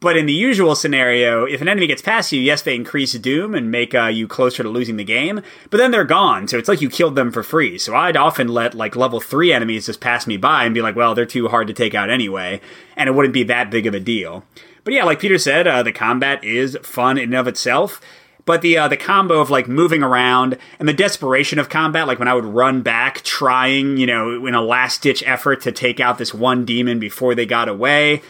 [0.00, 3.52] But in the usual scenario, if an enemy gets past you, yes, they increase doom
[3.52, 6.68] and make uh, you closer to losing the game, but then they're gone, so it's
[6.68, 7.78] like you killed them for free.
[7.78, 10.94] So I'd often let like level 3 enemies just pass me by and be like,
[10.94, 12.60] well, they're too hard to take out anyway,
[12.96, 14.44] and it wouldn't be that big of a deal.
[14.84, 18.00] But yeah, like Peter said, uh, the combat is fun in and of itself.
[18.44, 22.18] But the uh, the combo of like moving around and the desperation of combat, like
[22.18, 26.00] when I would run back, trying, you know, in a last ditch effort to take
[26.00, 28.22] out this one demon before they got away,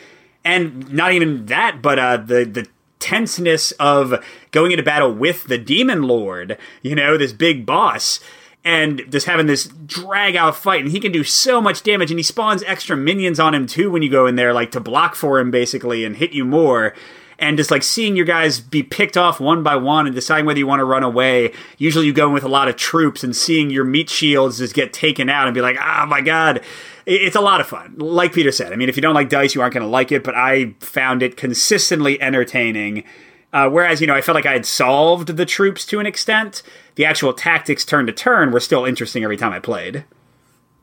[0.45, 2.67] and not even that, but uh, the the
[2.99, 8.21] tenseness of going into battle with the demon lord, you know, this big boss,
[8.65, 12.19] and just having this drag out fight, and he can do so much damage, and
[12.19, 15.15] he spawns extra minions on him too when you go in there, like to block
[15.15, 16.95] for him basically and hit you more.
[17.41, 20.59] And just like seeing your guys be picked off one by one and deciding whether
[20.59, 21.53] you want to run away.
[21.77, 24.75] Usually you go in with a lot of troops and seeing your meat shields just
[24.75, 26.63] get taken out and be like, oh my god,
[27.09, 27.95] it's a lot of fun.
[27.97, 30.13] Like Peter said, I mean, if you don't like dice, you aren't going to like
[30.13, 33.05] it, but I found it consistently entertaining.
[33.53, 36.63] Uh, whereas, you know, I felt like I had solved the troops to an extent.
[36.97, 40.05] The actual tactics turn to turn were still interesting every time I played.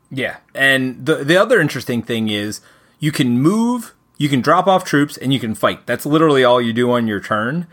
[0.09, 0.37] Yeah.
[0.55, 2.61] And the, the other interesting thing is
[2.99, 5.85] you can move, you can drop off troops, and you can fight.
[5.85, 7.67] That's literally all you do on your turn.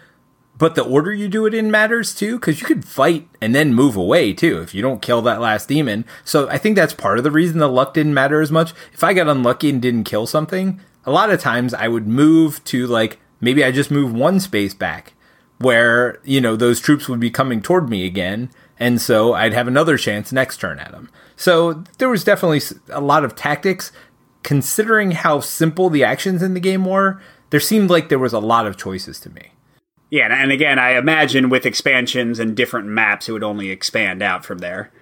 [0.59, 3.75] But the order you do it in matters too, because you could fight and then
[3.75, 6.05] move away too if you don't kill that last demon.
[6.25, 8.73] So I think that's part of the reason the luck didn't matter as much.
[8.93, 12.63] If I got unlucky and didn't kill something, a lot of times I would move
[12.65, 15.15] to like maybe I just move one space back
[15.59, 18.51] where, you know, those troops would be coming toward me again.
[18.79, 21.09] And so I'd have another chance next turn at them.
[21.37, 22.61] So there was definitely
[22.91, 23.93] a lot of tactics.
[24.43, 28.41] Considering how simple the actions in the game were, there seemed like there was a
[28.41, 29.53] lot of choices to me.
[30.13, 34.45] Yeah, and again, I imagine with expansions and different maps, it would only expand out
[34.45, 34.93] from there.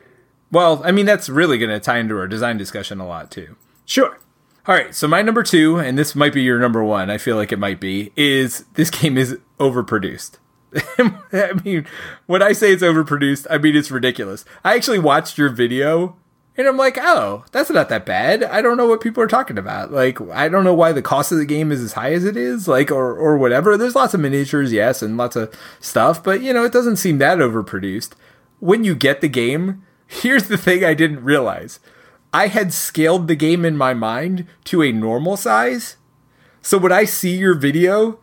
[0.53, 3.57] Well, I mean, that's really going to tie into our design discussion a lot, too.
[3.85, 4.21] Sure.
[4.69, 7.35] All right, so my number two, and this might be your number one, I feel
[7.35, 10.39] like it might be, is this game is overproduced.
[10.77, 11.89] I mean,
[12.27, 14.45] when I say it's overproduced, I mean it's ridiculous.
[14.65, 16.17] I actually watched your video
[16.61, 18.45] and I'm like, oh, that's not that bad.
[18.45, 19.91] I don't know what people are talking about.
[19.91, 22.37] Like, I don't know why the cost of the game is as high as it
[22.37, 23.77] is, like, or, or whatever.
[23.77, 27.19] There's lots of miniatures, yes, and lots of stuff, but, you know, it doesn't seem
[27.19, 28.13] that overproduced.
[28.61, 31.81] When you get the game, here's the thing I didn't realize
[32.33, 35.97] I had scaled the game in my mind to a normal size.
[36.63, 38.21] So when I see your video,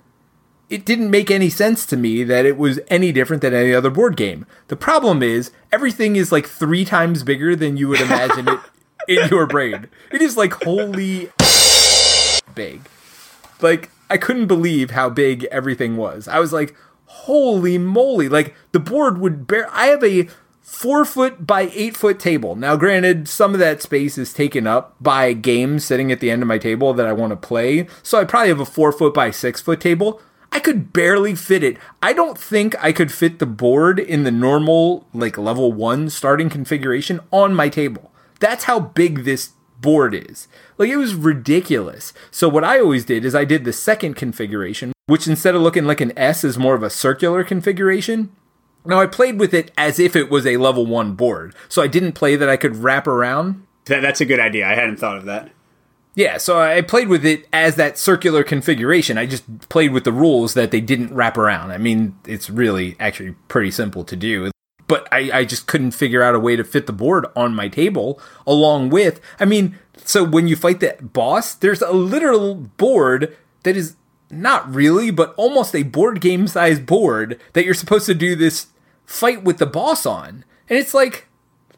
[0.70, 3.90] it didn't make any sense to me that it was any different than any other
[3.90, 4.46] board game.
[4.68, 8.60] The problem is everything is like three times bigger than you would imagine it
[9.08, 9.88] in your brain.
[10.12, 11.32] It is like holy
[12.54, 12.82] big.
[13.62, 16.28] Like I couldn't believe how big everything was.
[16.28, 16.76] I was like,
[17.06, 18.28] holy moly!
[18.28, 19.70] Like the board would bear.
[19.72, 20.28] I have a
[20.62, 22.56] four foot by eight foot table.
[22.56, 26.42] Now, granted, some of that space is taken up by games sitting at the end
[26.42, 27.88] of my table that I want to play.
[28.04, 30.22] So I probably have a four foot by six foot table.
[30.52, 31.78] I could barely fit it.
[32.02, 36.50] I don't think I could fit the board in the normal, like level one starting
[36.50, 38.12] configuration on my table.
[38.40, 40.48] That's how big this board is.
[40.78, 42.14] Like, it was ridiculous.
[42.32, 45.86] So, what I always did is I did the second configuration, which instead of looking
[45.86, 48.32] like an S is more of a circular configuration.
[48.86, 51.56] Now, I played with it as if it was a level one board.
[51.70, 53.66] So, I didn't play that I could wrap around.
[53.86, 54.68] That, that's a good idea.
[54.68, 55.52] I hadn't thought of that.
[56.18, 59.20] Yeah, so I played with it as that circular configuration.
[59.20, 61.70] I just played with the rules that they didn't wrap around.
[61.70, 64.50] I mean, it's really actually pretty simple to do.
[64.88, 67.68] But I, I just couldn't figure out a way to fit the board on my
[67.68, 69.22] table along with.
[69.40, 73.96] I mean, so when you fight that boss, there's a literal board that is
[74.32, 78.68] not really, but almost a board game size board that you're supposed to do this
[79.06, 80.46] fight with the boss on.
[80.68, 81.28] And it's like,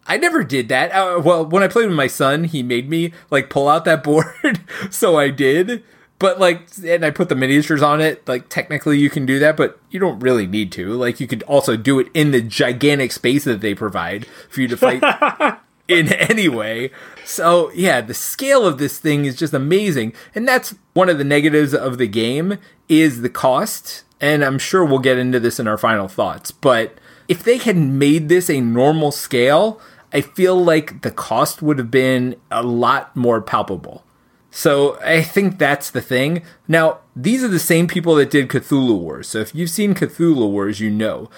[0.10, 0.92] I never did that.
[0.92, 4.04] Uh, well, when I played with my son, he made me like pull out that
[4.04, 5.84] board, so I did.
[6.18, 8.28] But like, and I put the miniatures on it.
[8.28, 10.92] Like, technically, you can do that, but you don't really need to.
[10.94, 14.68] Like, you could also do it in the gigantic space that they provide for you
[14.68, 15.02] to fight
[15.88, 16.92] in anyway.
[17.24, 21.24] So yeah, the scale of this thing is just amazing, and that's one of the
[21.24, 22.58] negatives of the game
[22.90, 24.04] is the cost.
[24.22, 26.98] And I'm sure we'll get into this in our final thoughts, but
[27.30, 29.80] if they had made this a normal scale,
[30.12, 34.04] I feel like the cost would have been a lot more palpable.
[34.52, 36.42] So I think that's the thing.
[36.68, 39.28] Now, these are the same people that did Cthulhu Wars.
[39.28, 41.30] So if you've seen Cthulhu Wars, you know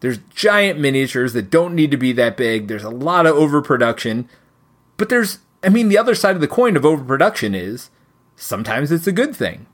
[0.00, 2.68] there's giant miniatures that don't need to be that big.
[2.68, 4.28] There's a lot of overproduction.
[4.96, 7.90] But there's, I mean, the other side of the coin of overproduction is
[8.36, 9.66] sometimes it's a good thing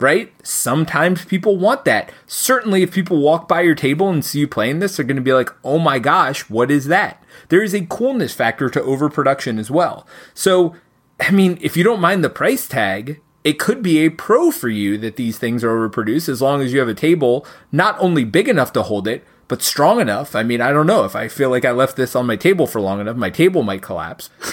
[0.00, 0.32] right?
[0.46, 2.12] Sometimes people want that.
[2.26, 5.22] Certainly, if people walk by your table and see you playing this, they're going to
[5.22, 7.22] be like, oh my gosh, what is that?
[7.48, 10.06] There is a coolness factor to overproduction as well.
[10.34, 10.74] So,
[11.20, 14.68] I mean, if you don't mind the price tag, it could be a pro for
[14.68, 18.24] you that these things are overproduced as long as you have a table not only
[18.24, 20.36] big enough to hold it, but strong enough.
[20.36, 21.04] I mean, I don't know.
[21.04, 23.62] If I feel like I left this on my table for long enough, my table
[23.62, 24.30] might collapse.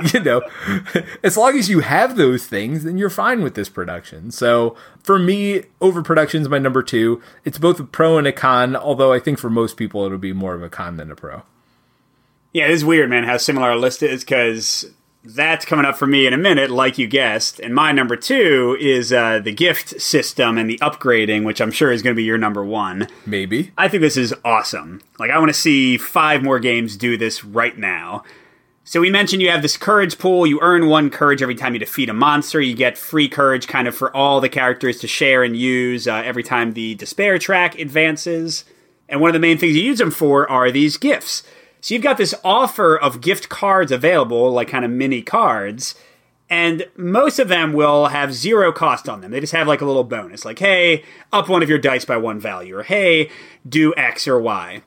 [0.14, 0.42] you know,
[1.22, 4.30] as long as you have those things, then you're fine with this production.
[4.30, 7.22] So for me, overproduction is my number two.
[7.44, 10.32] It's both a pro and a con, although I think for most people it'll be
[10.32, 11.42] more of a con than a pro.
[12.52, 14.90] Yeah, it is weird, man, how similar our list is because
[15.22, 17.60] that's coming up for me in a minute, like you guessed.
[17.60, 21.92] And my number two is uh, the gift system and the upgrading, which I'm sure
[21.92, 23.06] is going to be your number one.
[23.26, 23.72] Maybe.
[23.76, 25.02] I think this is awesome.
[25.18, 28.24] Like, I want to see five more games do this right now.
[28.90, 30.48] So we mentioned you have this courage pool.
[30.48, 32.60] You earn one courage every time you defeat a monster.
[32.60, 36.14] You get free courage kind of for all the characters to share and use uh,
[36.24, 38.64] every time the despair track advances.
[39.08, 41.44] And one of the main things you use them for are these gifts.
[41.80, 45.94] So you've got this offer of gift cards available, like kind of mini cards,
[46.50, 49.30] and most of them will have zero cost on them.
[49.30, 52.16] They just have like a little bonus, like, hey, up one of your dice by
[52.16, 53.30] one value, or hey,
[53.68, 54.82] do X or Y.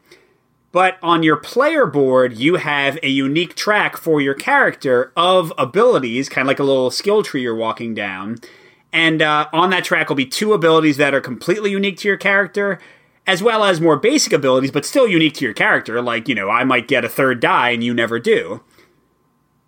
[0.73, 6.29] But on your player board, you have a unique track for your character of abilities,
[6.29, 8.39] kind of like a little skill tree you're walking down.
[8.91, 12.17] And uh, on that track will be two abilities that are completely unique to your
[12.17, 12.79] character,
[13.27, 16.01] as well as more basic abilities, but still unique to your character.
[16.01, 18.63] Like, you know, I might get a third die and you never do.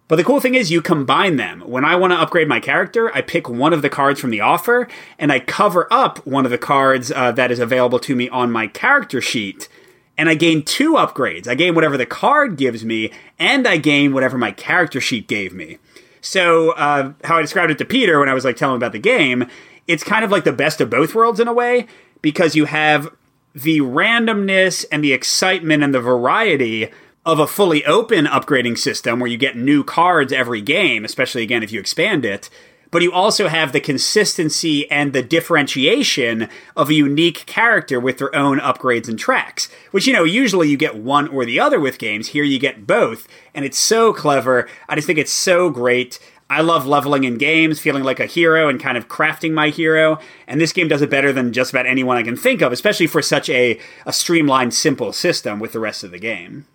[0.08, 1.62] But the cool thing is, you combine them.
[1.62, 4.42] When I want to upgrade my character, I pick one of the cards from the
[4.42, 4.88] offer
[5.20, 8.52] and I cover up one of the cards uh, that is available to me on
[8.52, 9.70] my character sheet
[10.18, 11.48] and I gain two upgrades.
[11.48, 15.54] I gain whatever the card gives me, and I gain whatever my character sheet gave
[15.54, 15.78] me.
[16.22, 18.94] So, uh, how I described it to Peter when I was like telling him about
[18.94, 19.48] the game,
[19.88, 21.88] it's kind of like the best of both worlds in a way
[22.22, 23.10] because you have
[23.54, 26.90] the randomness and the excitement and the variety
[27.26, 31.64] of a fully open upgrading system where you get new cards every game, especially again
[31.64, 32.50] if you expand it
[32.96, 38.34] but you also have the consistency and the differentiation of a unique character with their
[38.34, 39.68] own upgrades and tracks.
[39.92, 42.30] Which, you know, usually you get one or the other with games.
[42.30, 44.70] Here you get both, and it's so clever.
[44.88, 46.20] I just think it's so great.
[46.50, 50.18] I love leveling in games, feeling like a hero and kind of crafting my hero.
[50.48, 53.08] And this game does it better than just about anyone I can think of, especially
[53.08, 56.66] for such a, a streamlined, simple system with the rest of the game.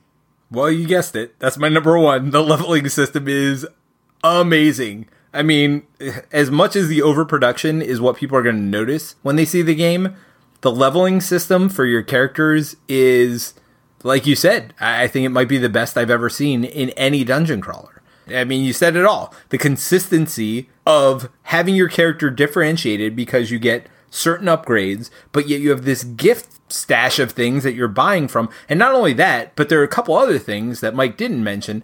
[0.50, 1.38] Well, you guessed it.
[1.38, 2.30] That's my number one.
[2.30, 3.66] The leveling system is
[4.22, 5.08] amazing.
[5.32, 5.84] I mean,
[6.32, 9.62] as much as the overproduction is what people are going to notice when they see
[9.62, 10.16] the game,
[10.60, 13.54] the leveling system for your characters is,
[14.02, 17.24] like you said, I think it might be the best I've ever seen in any
[17.24, 18.02] dungeon crawler.
[18.28, 19.34] I mean, you said it all.
[19.48, 25.70] The consistency of having your character differentiated because you get certain upgrades, but yet you
[25.70, 28.48] have this gift stash of things that you're buying from.
[28.68, 31.82] And not only that, but there are a couple other things that Mike didn't mention.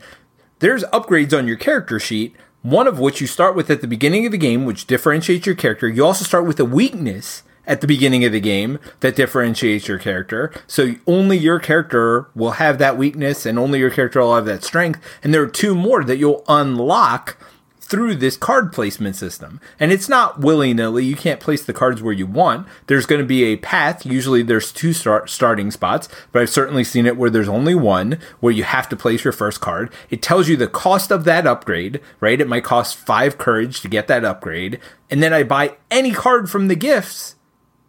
[0.58, 2.34] There's upgrades on your character sheet
[2.66, 5.54] one of which you start with at the beginning of the game, which differentiates your
[5.54, 5.86] character.
[5.88, 9.98] You also start with a weakness at the beginning of the game that differentiates your
[9.98, 10.52] character.
[10.66, 14.64] So only your character will have that weakness and only your character will have that
[14.64, 15.00] strength.
[15.22, 17.36] And there are two more that you'll unlock
[17.86, 19.60] through this card placement system.
[19.80, 21.04] And it's not willy nilly.
[21.04, 22.66] You can't place the cards where you want.
[22.88, 24.04] There's going to be a path.
[24.04, 28.18] Usually there's two start starting spots, but I've certainly seen it where there's only one
[28.40, 29.92] where you have to place your first card.
[30.10, 32.40] It tells you the cost of that upgrade, right?
[32.40, 34.80] It might cost five courage to get that upgrade.
[35.08, 37.36] And then I buy any card from the gifts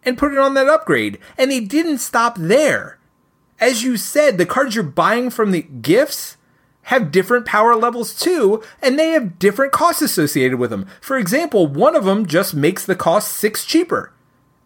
[0.04, 1.18] and put it on that upgrade.
[1.36, 2.98] And they didn't stop there.
[3.60, 6.37] As you said, the cards you're buying from the gifts
[6.88, 10.86] have different power levels too, and they have different costs associated with them.
[11.02, 14.10] For example, one of them just makes the cost six cheaper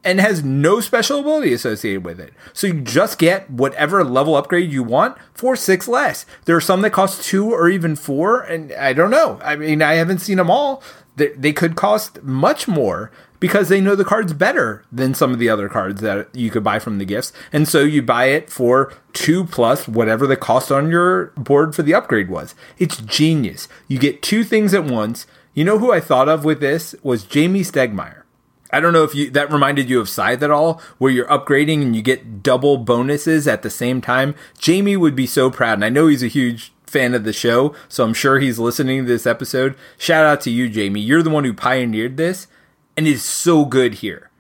[0.05, 2.33] and has no special ability associated with it.
[2.53, 6.25] So you just get whatever level upgrade you want for six less.
[6.45, 9.41] There are some that cost two or even four, and I don't know.
[9.43, 10.81] I mean, I haven't seen them all.
[11.17, 13.11] They could cost much more
[13.43, 16.63] because they know the card's better than some of the other cards that you could
[16.63, 17.33] buy from the gifts.
[17.53, 21.83] And so you buy it for two plus whatever the cost on your board for
[21.83, 22.55] the upgrade was.
[22.79, 23.67] It's genius.
[23.89, 25.27] You get two things at once.
[25.55, 28.23] You know who I thought of with this was Jamey Stegmaier.
[28.71, 31.83] I don't know if you that reminded you of Scythe at all, where you're upgrading
[31.83, 34.37] and you get double bonuses at the same time.
[34.57, 37.75] Jamey would be so proud, and I know he's a huge fan of the show,
[37.89, 39.75] so I'm sure he's listening to this episode.
[39.99, 41.05] Shout out to you, Jamey.
[41.05, 42.47] You're the one who pioneered this,
[42.97, 44.31] and is so good here.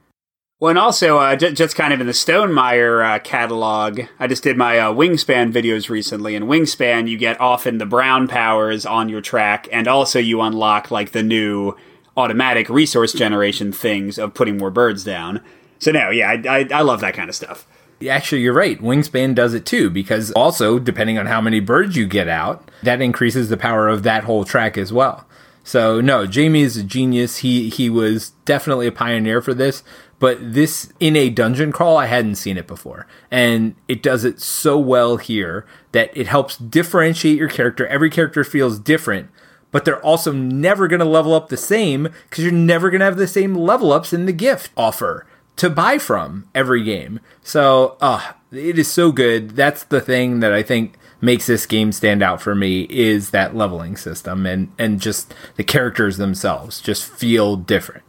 [0.60, 4.44] Well, and also, uh, j- just kind of in the Stonemaier uh, catalog, I just
[4.44, 6.36] did my uh, Wingspan videos recently.
[6.36, 10.92] In Wingspan, you get often the brown powers on your track, and also you unlock
[10.92, 11.74] like the new
[12.16, 15.40] automatic resource generation things of putting more birds down.
[15.80, 17.66] So, no, yeah, I, I, I love that kind of stuff.
[18.08, 18.80] Actually, you're right.
[18.80, 23.00] Wingspan does it too, because also, depending on how many birds you get out, that
[23.00, 25.26] increases the power of that whole track as well.
[25.64, 27.38] So no, Jamey is a genius.
[27.38, 29.82] He he was definitely a pioneer for this.
[30.18, 34.40] But this in a dungeon crawl, I hadn't seen it before, and it does it
[34.40, 37.88] so well here that it helps differentiate your character.
[37.88, 39.30] Every character feels different,
[39.72, 43.04] but they're also never going to level up the same because you're never going to
[43.04, 47.18] have the same level ups in the gift offer to buy from every game.
[47.42, 49.50] So, uh, it is so good.
[49.56, 53.56] That's the thing that I think makes this game stand out for me is that
[53.56, 58.02] leveling system and and just the characters themselves just feel different.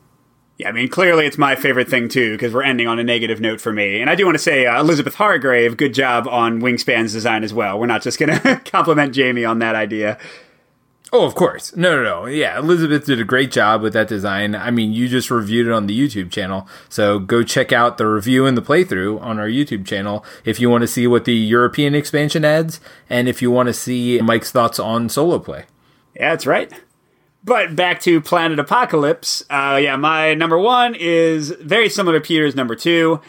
[0.57, 3.39] Yeah, I mean, clearly it's my favorite thing too because we're ending on a negative
[3.39, 4.01] note for me.
[4.01, 7.53] And I do want to say, uh, Elizabeth Hargrave, good job on Wingspan's design as
[7.53, 7.79] well.
[7.79, 10.17] We're not just going to compliment Jamey on that idea.
[11.15, 11.75] Oh, of course.
[11.75, 12.25] No, no, no.
[12.25, 14.55] Yeah, Elizabeth did a great job with that design.
[14.55, 16.67] I mean, you just reviewed it on the YouTube channel.
[16.89, 20.71] So go check out the review and the playthrough on our YouTube channel if you
[20.71, 24.49] want to see what the European expansion adds and if you want to see Mike's
[24.49, 25.65] thoughts on solo play.
[26.15, 26.73] Yeah, that's right.
[27.43, 29.43] But back to Planet Apocalypse.
[29.51, 33.21] Uh, yeah, my number one is very similar to Peter's number two.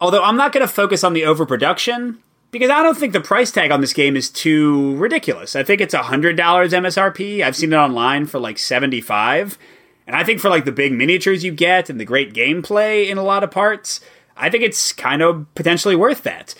[0.00, 2.22] Although I'm not going to focus on the overproduction
[2.58, 5.56] because I don't think the price tag on this game is too ridiculous.
[5.56, 7.42] I think it's $100 MSRP.
[7.42, 9.58] I've seen it online for like 75
[10.06, 13.18] and I think for like the big miniatures you get and the great gameplay in
[13.18, 14.00] a lot of parts,
[14.36, 16.54] I think it's kind of potentially worth that.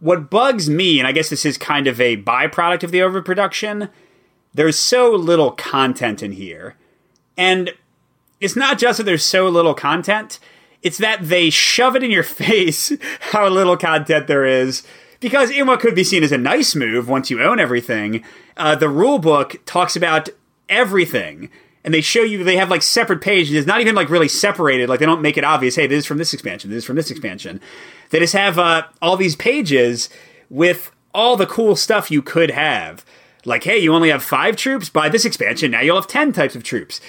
[0.00, 3.88] What bugs me, and I guess this is kind of a byproduct of the overproduction,
[4.54, 6.76] there's so little content in here.
[7.36, 7.72] And
[8.40, 10.38] it's not just that there's so little content,
[10.80, 12.92] it's that they shove it in your face
[13.32, 14.84] how little content there is.
[15.20, 18.22] Because in what could be seen as a nice move once you own everything,
[18.56, 20.28] uh, the rule book talks about
[20.68, 21.50] everything
[21.84, 23.54] and they show you they have like separate pages.
[23.54, 24.88] It's not even like really separated.
[24.88, 25.76] Like they don't make it obvious.
[25.76, 26.70] Hey, this is from this expansion.
[26.70, 27.60] This is from this expansion.
[28.10, 30.08] They just have uh, all these pages
[30.50, 33.04] with all the cool stuff you could have.
[33.44, 35.70] Like, hey, you only have five troops by this expansion.
[35.70, 37.00] Now you'll have ten types of troops.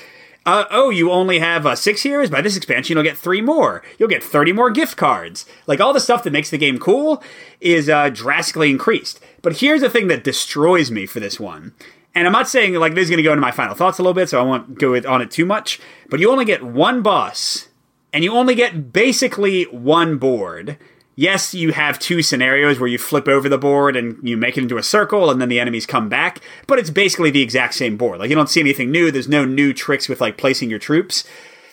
[0.45, 2.29] Uh, oh, you only have uh, six heroes?
[2.29, 3.83] By this expansion, you'll get three more.
[3.97, 5.45] You'll get 30 more gift cards.
[5.67, 7.21] Like, all the stuff that makes the game cool
[7.59, 9.19] is uh, drastically increased.
[9.41, 11.73] But here's the thing that destroys me for this one
[12.15, 14.01] and I'm not saying like this is going to go into my final thoughts a
[14.01, 15.79] little bit, so I won't go on it too much.
[16.09, 17.69] But you only get one boss,
[18.11, 20.77] and you only get basically one board.
[21.19, 24.61] Yes, you have two scenarios where you flip over the board and you make it
[24.61, 26.39] into a circle, and then the enemies come back.
[26.65, 28.19] But it's basically the exact same board.
[28.19, 29.11] Like you don't see anything new.
[29.11, 31.25] There's no new tricks with like placing your troops.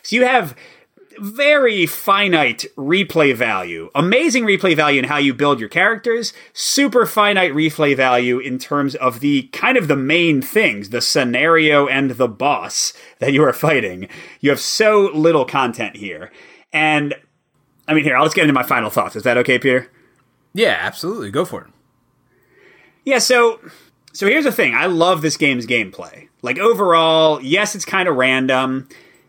[0.03, 0.57] So you have
[1.21, 3.89] very finite replay value.
[3.95, 8.97] Amazing replay value in how you build your characters, super finite replay value in terms
[8.97, 13.53] of the kind of the main things, the scenario and the boss that you are
[13.53, 14.09] fighting.
[14.41, 16.33] You have so little content here.
[16.73, 17.15] And
[17.89, 19.17] I mean, here, I'll just get into my final thoughts.
[19.17, 19.91] Is that okay, Peter?
[20.55, 21.31] Yeah, absolutely.
[21.31, 21.71] Go for it.
[23.05, 23.61] Yeah, so
[24.13, 24.75] so here's the thing.
[24.75, 26.29] I love this game's gameplay.
[26.43, 28.89] Like overall, yes, it's kind of random.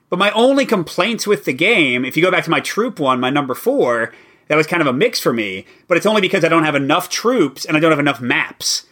[0.09, 3.19] But my only complaints with the game, if you go back to my troop one,
[3.19, 4.13] my number four,
[4.47, 6.75] that was kind of a mix for me, but it's only because I don't have
[6.75, 8.85] enough troops and I don't have enough maps.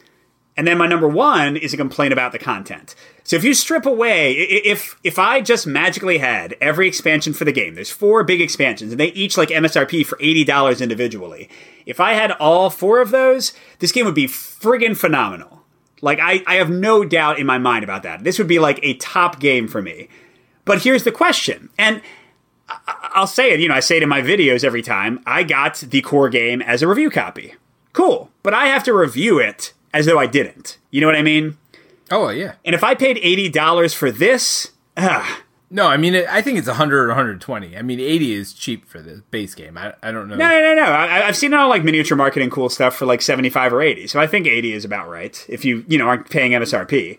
[0.56, 2.94] And then my number one is a complaint about the content.
[3.24, 7.52] So if you strip away, if if I just magically had every expansion for the
[7.52, 11.50] game, there's four big expansions, and they each like MSRP for eighty dollars individually.
[11.84, 15.64] If I had all four of those, this game would be friggin' phenomenal.
[16.00, 18.24] Like I, I have no doubt in my mind about that.
[18.24, 20.08] This would be like a top game for me.
[20.64, 22.00] But here's the question, and
[22.88, 25.20] I'll say it, you know, I say it in my videos every time.
[25.26, 27.54] I got the core game as a review copy.
[27.92, 28.30] Cool.
[28.42, 30.78] But I have to review it as though I didn't.
[30.90, 31.56] You know what I mean?
[32.10, 32.54] Oh, yeah.
[32.64, 37.04] And if I paid $80 for this, ugh, no, I mean, I think it's 100
[37.04, 37.76] or 120.
[37.76, 39.76] I mean, 80 is cheap for the base game.
[39.76, 40.36] I, I don't know.
[40.36, 40.92] No, no, no, no.
[40.92, 44.06] I, have seen all like miniature marketing cool stuff for like 75 or 80.
[44.06, 47.18] So I think 80 is about right if you, you know, aren't paying MSRP.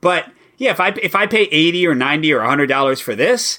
[0.00, 0.26] But
[0.58, 3.58] yeah, if I if I pay eighty or ninety or hundred dollars for this,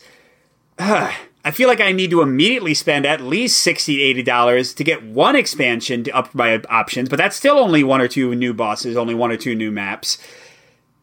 [0.77, 1.11] uh,
[1.45, 5.03] I feel like I need to immediately spend at least 60 80 dollars to get
[5.03, 8.97] one expansion to up my options, but that's still only one or two new bosses,
[8.97, 10.17] only one or two new maps.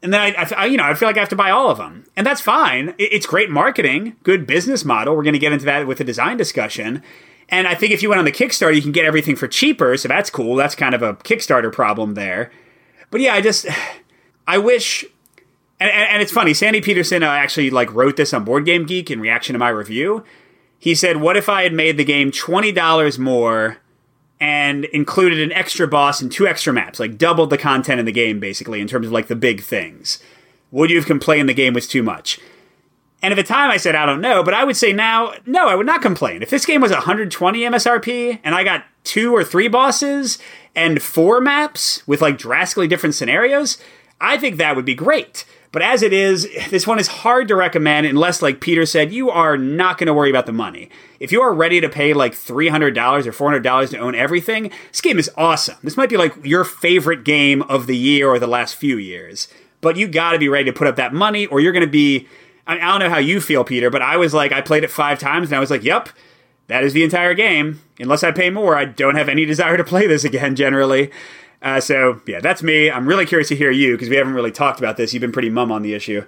[0.02, 1.78] And then I, I, you know, I feel like I have to buy all of
[1.78, 2.92] them, and that's fine.
[2.98, 5.14] It's great marketing, good business model.
[5.14, 7.04] We're going to get into that with the design discussion.
[7.48, 9.96] And I think if you went on the Kickstarter, you can get everything for cheaper,
[9.96, 10.56] so that's cool.
[10.56, 12.50] That's kind of a Kickstarter problem there.
[13.12, 13.66] But yeah, I just,
[14.48, 15.04] I wish
[15.82, 16.54] and, and, and, it's funny.
[16.54, 19.68] Sandy Petersen uh, actually like wrote this on Board Game Geek in reaction to my
[19.68, 20.24] review.
[20.78, 23.78] He said, "What if I had made the game twenty dollars more
[24.40, 28.12] and included an extra boss and two extra maps, like doubled the content in the
[28.12, 30.22] game, basically in terms of like the big things?
[30.70, 32.38] Would you have complained the game was too much?"
[33.20, 35.68] And at the time, I said, "I don't know," but I would say now, no,
[35.68, 36.42] I would not complain.
[36.42, 40.38] If this game was 120 MSRP and I got two or three bosses
[40.76, 43.78] and four maps with like drastically different scenarios,
[44.20, 45.44] I think that would be great.
[45.72, 49.30] But as it is, this one is hard to recommend unless, like Peter said, you
[49.30, 50.90] are not going to worry about the money.
[51.18, 55.18] If you are ready to pay like $300 or $400 to own everything, this game
[55.18, 55.76] is awesome.
[55.82, 59.48] This might be like your favorite game of the year or the last few years.
[59.80, 61.90] But you got to be ready to put up that money or you're going to
[61.90, 62.28] be.
[62.64, 65.18] I, don't know how you feel, Peter, but I was like, I played it five
[65.18, 66.10] times and I was like, yep,
[66.68, 67.80] that is the entire game.
[67.98, 71.10] Unless I pay more, I don't have any desire to play this again generally.
[71.62, 72.90] Uh, so yeah, that's me.
[72.90, 75.14] I'm really curious to hear you because we haven't really talked about this.
[75.14, 76.24] You've been pretty mum on the issue.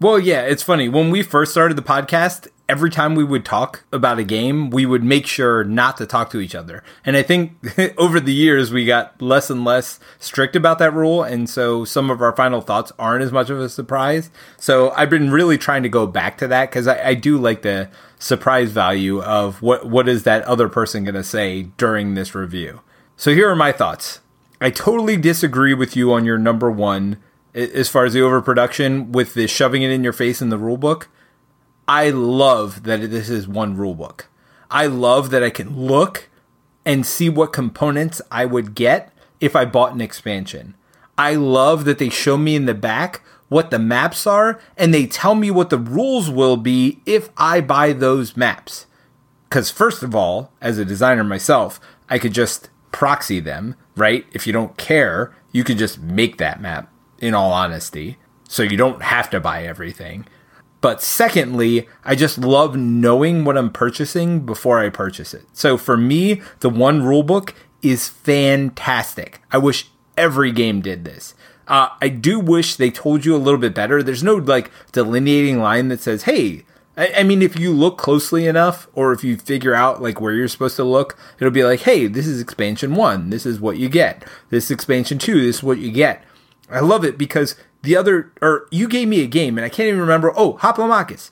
[0.00, 0.88] Well, yeah, it's funny.
[0.88, 4.86] When we first started the podcast, every time we would talk about a game, we
[4.86, 6.84] would make sure not to talk to each other.
[7.04, 7.52] And I think
[7.98, 11.24] over the years, we got less and less strict about that rule.
[11.24, 14.30] And so some of our final thoughts aren't as much of a surprise.
[14.56, 17.62] So I've been really trying to go back to that because I, I, do like
[17.62, 22.36] the surprise value of what, what is that other person going to say during this
[22.36, 22.82] review.
[23.16, 24.20] So here are my thoughts.
[24.60, 27.18] I totally disagree with you on your number one
[27.54, 30.76] as far as the overproduction with the shoving it in your face in the rule
[30.76, 31.08] book.
[31.86, 34.28] I love that this is one rule book.
[34.70, 36.28] I love that I can look,
[36.88, 40.74] and see what components I would get if I bought an expansion.
[41.18, 45.06] I love that they show me in the back what the maps are and they
[45.06, 48.86] tell me what the rules will be if I buy those maps.
[49.48, 51.78] Because, first of all, as a designer myself,
[52.08, 54.26] I could just proxy them, right?
[54.32, 58.18] If you don't care, you can just make that map, in all honesty.
[58.48, 60.26] So you don't have to buy everything.
[60.80, 65.44] But secondly, I just love knowing what I'm purchasing before I purchase it.
[65.52, 69.40] So for me, the one rulebook is fantastic.
[69.50, 71.34] I wish every game did this.
[71.66, 74.02] Uh, I do wish they told you a little bit better.
[74.02, 76.64] There's no like delineating line that says, hey,
[76.98, 80.34] I, I mean, if you look closely enough, or if you figure out like where
[80.34, 83.30] you're supposed to look, it'll be like, hey, this is expansion one.
[83.30, 84.24] This is what you get.
[84.50, 85.40] This expansion two.
[85.40, 86.24] This is what you get.
[86.68, 89.86] I love it because the other, or you gave me a game and I can't
[89.86, 90.32] even remember.
[90.36, 91.30] Oh, Hoplomachus.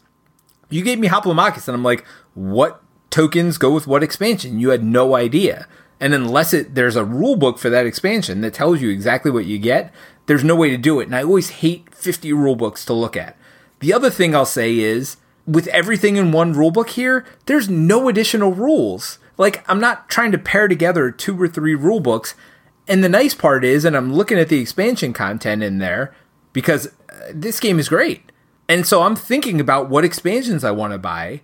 [0.70, 2.04] You gave me Hoplomachus, and I'm like,
[2.34, 4.58] what tokens go with what expansion?
[4.58, 5.66] You had no idea.
[6.00, 9.46] And unless it there's a rule book for that expansion that tells you exactly what
[9.46, 9.92] you get,
[10.26, 11.06] there's no way to do it.
[11.06, 13.36] And I always hate 50 rule books to look at.
[13.80, 15.16] The other thing I'll say is
[15.46, 19.18] with everything in one rulebook here, there's no additional rules.
[19.38, 22.34] Like I'm not trying to pair together two or three rulebooks.
[22.88, 26.14] And the nice part is, and I'm looking at the expansion content in there
[26.52, 28.30] because uh, this game is great.
[28.68, 31.42] And so I'm thinking about what expansions I want to buy.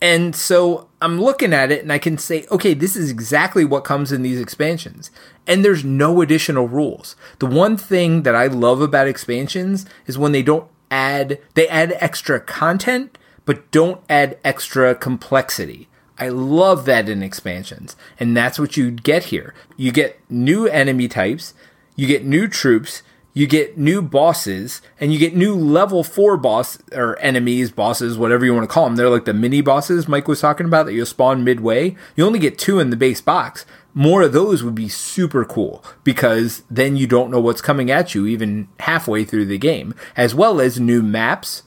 [0.00, 3.84] And so I'm looking at it and I can say, okay, this is exactly what
[3.84, 5.10] comes in these expansions.
[5.46, 7.16] And there's no additional rules.
[7.38, 11.96] The one thing that I love about expansions is when they don't add, they add
[12.00, 15.88] extra content, but don't add extra complexity.
[16.18, 17.96] I love that in expansions.
[18.20, 19.54] And that's what you get here.
[19.76, 21.54] You get new enemy types,
[21.96, 23.02] you get new troops,
[23.36, 28.44] you get new bosses and you get new level four boss or enemies, bosses, whatever
[28.44, 28.94] you want to call them.
[28.94, 31.96] They're like the mini bosses Mike was talking about that you'll spawn midway.
[32.14, 33.66] You only get two in the base box.
[33.92, 38.14] More of those would be super cool because then you don't know what's coming at
[38.14, 41.64] you even halfway through the game, as well as new maps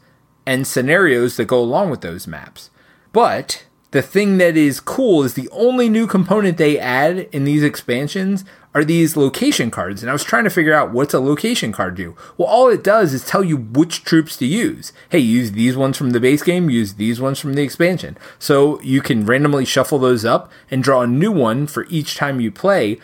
[0.47, 2.71] and scenarios that go along with those maps.
[3.11, 7.63] But the thing that is cool is the only new component they add in these
[7.63, 10.01] expansions are these location cards.
[10.01, 12.15] And I was trying to figure out what's a location card do.
[12.37, 14.93] Well, all it does is tell you which troops to use.
[15.09, 18.17] Hey, use these ones from the base game, use these ones from the expansion.
[18.39, 22.39] So you can randomly shuffle those up and draw a new one for each time
[22.39, 22.99] you play.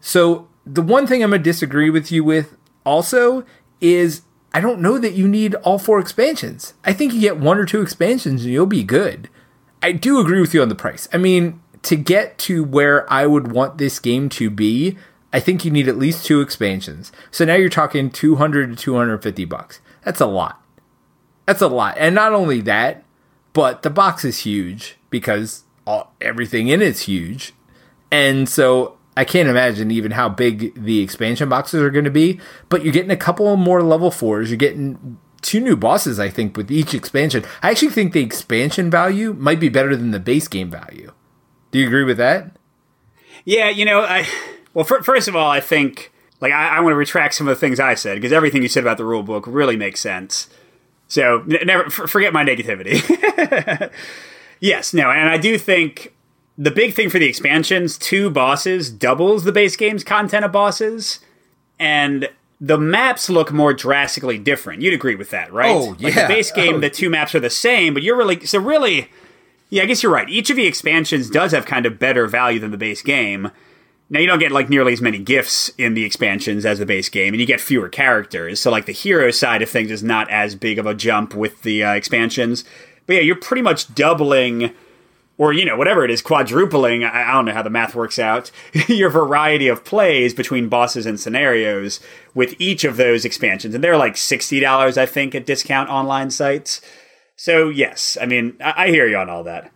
[0.00, 3.46] So the one thing I'm going to disagree with you with also
[3.80, 4.22] is
[4.54, 6.74] I don't know that you need all four expansions.
[6.84, 9.28] I think you get one or two expansions and you'll be good.
[9.82, 11.08] I do agree with you on the price.
[11.12, 14.96] I mean, to get to where I would want this game to be,
[15.32, 17.10] I think you need at least two expansions.
[17.30, 19.80] So now you're talking 200 to 250 bucks.
[20.04, 20.62] That's a lot.
[21.46, 21.96] That's a lot.
[21.98, 23.04] And not only that,
[23.52, 27.54] but the box is huge because all, everything in it's huge.
[28.10, 32.40] And so I can't imagine even how big the expansion boxes are going to be,
[32.68, 36.56] but you're getting a couple more level 4s, you're getting two new bosses I think
[36.56, 37.44] with each expansion.
[37.62, 41.12] I actually think the expansion value might be better than the base game value.
[41.72, 42.56] Do you agree with that?
[43.44, 44.26] Yeah, you know, I
[44.72, 47.56] well, for, first of all, I think like I, I want to retract some of
[47.56, 50.48] the things I said because everything you said about the rule book really makes sense.
[51.08, 53.90] So n- never f- forget my negativity.
[54.60, 56.14] yes, no, and I do think
[56.58, 61.20] the big thing for the expansions, two bosses doubles the base game's content of bosses,
[61.78, 62.28] and
[62.60, 64.82] the maps look more drastically different.
[64.82, 65.74] You'd agree with that, right?
[65.74, 66.08] Oh, yeah.
[66.08, 66.80] Like the base game, Oh.
[66.80, 69.08] the two maps are the same, but you're really so really.
[69.70, 70.28] Yeah, I guess you're right.
[70.28, 73.50] Each of the expansions does have kind of better value than the base game.
[74.10, 77.08] Now you don't get like nearly as many gifts in the expansions as the base
[77.08, 78.60] game, and you get fewer characters.
[78.60, 81.62] So like the hero side of things is not as big of a jump with
[81.62, 82.64] the uh, expansions.
[83.06, 84.72] But yeah, you're pretty much doubling,
[85.38, 87.04] or you know whatever it is, quadrupling.
[87.04, 88.50] I, I don't know how the math works out.
[88.88, 92.00] your variety of plays between bosses and scenarios
[92.34, 96.30] with each of those expansions, and they're like sixty dollars, I think, at discount online
[96.30, 96.80] sites.
[97.36, 99.70] So yes, I mean I, I hear you on all that.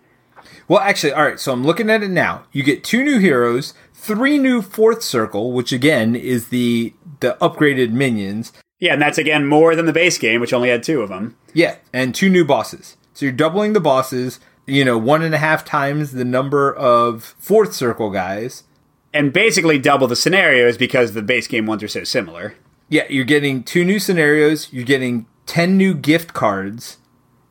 [0.68, 1.38] Well, actually, all right.
[1.38, 2.44] So I'm looking at it now.
[2.52, 7.92] You get two new heroes, three new fourth circle, which again is the the upgraded
[7.92, 8.52] minions.
[8.78, 11.36] Yeah, and that's again more than the base game, which only had two of them.
[11.54, 12.96] Yeah, and two new bosses.
[13.14, 14.38] So you're doubling the bosses.
[14.66, 18.64] You know, one and a half times the number of fourth circle guys.
[19.14, 22.54] and basically double the scenarios because the base game ones are so similar.
[22.88, 24.72] Yeah, you're getting two new scenarios.
[24.72, 26.98] You're getting ten new gift cards,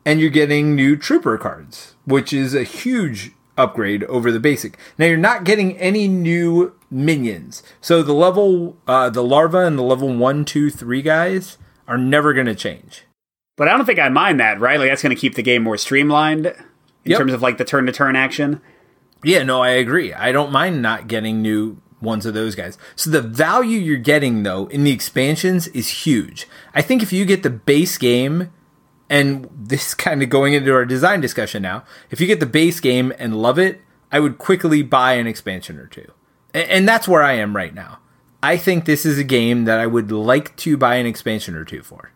[0.06, 4.78] and you're getting new trooper cards, which is a huge upgrade over the basic.
[4.98, 7.64] Now you're not getting any new minions.
[7.82, 11.58] So the level, uh, the larva and the level one, two, three guys
[11.88, 13.04] are never going to change.
[13.58, 14.78] But I don't think I mind that, right?
[14.80, 16.54] Like that's going to keep the game more streamlined
[17.06, 17.20] in Yep.
[17.20, 18.62] terms of like the turn to turn action.
[19.24, 20.14] Yeah, no, I agree.
[20.14, 22.78] I don't mind not getting new ones of those guys.
[22.96, 26.48] So the value you're getting though in the expansions is huge.
[26.74, 28.52] I think if you get the base game
[29.10, 32.80] and this kind of going into our design discussion now, if you get the base
[32.80, 33.82] game and love it,
[34.12, 36.12] I would quickly buy an expansion or two.
[36.54, 38.00] And that's where I am right now.
[38.42, 41.66] I think this is a game that I would like to buy an expansion or
[41.66, 42.12] two for.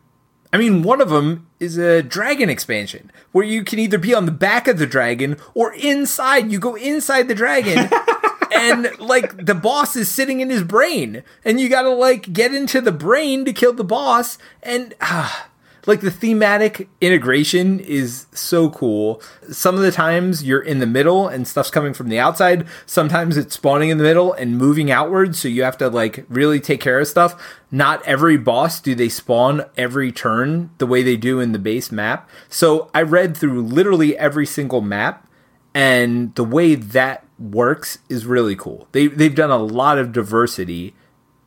[0.52, 4.26] I mean, one of them is a dragon expansion where you can either be on
[4.26, 6.52] the back of the dragon or inside.
[6.52, 7.90] You go inside the dragon
[8.52, 12.54] and like the boss is sitting in his brain and you got to like get
[12.54, 15.49] into the brain to kill the boss and ah,
[15.86, 19.22] like the thematic integration is so cool.
[19.52, 22.68] Some of the times you're in the middle and stuff's coming from the outside.
[22.86, 26.60] Sometimes it's spawning in the middle and moving outwards, so you have to like really
[26.60, 27.42] take care of stuff.
[27.72, 31.92] Not every boss do they spawn every turn the way they do in the base
[31.92, 32.30] map.
[32.50, 35.28] So I read through literally every single map
[35.74, 38.88] and the way that works is really cool.
[38.92, 40.96] They they've done a lot of diversity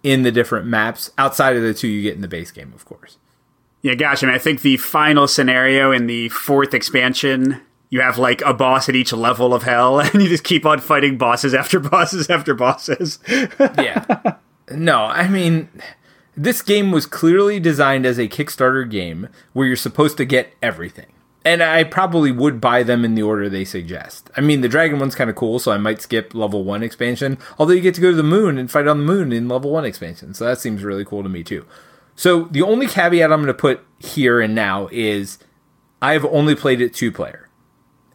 [0.03, 2.85] in the different maps outside of the two you get in the base game, of
[2.85, 3.19] course.
[3.83, 7.61] Yeah, gosh, I mean, I think the final scenario in the fourth expansion,
[7.91, 10.79] you have like a boss at each level of hell, and you just keep on
[10.79, 13.19] fighting bosses after bosses after bosses.
[13.29, 14.37] yeah.
[14.71, 15.69] No, I mean,
[16.37, 21.07] this game was clearly designed as a Kickstarter game where you're supposed to get everything.
[21.45, 24.31] And I probably would buy them in the order they suggest.
[24.37, 27.37] I mean, the dragon one's kind of cool, so I might skip level one expansion.
[27.59, 29.73] Although you get to go to the moon and fight on the moon in level
[29.73, 31.67] one expansion, so that seems really cool to me too.
[32.15, 35.39] So the only caveat I'm going to put here and now is
[36.01, 37.49] I've only played it two player.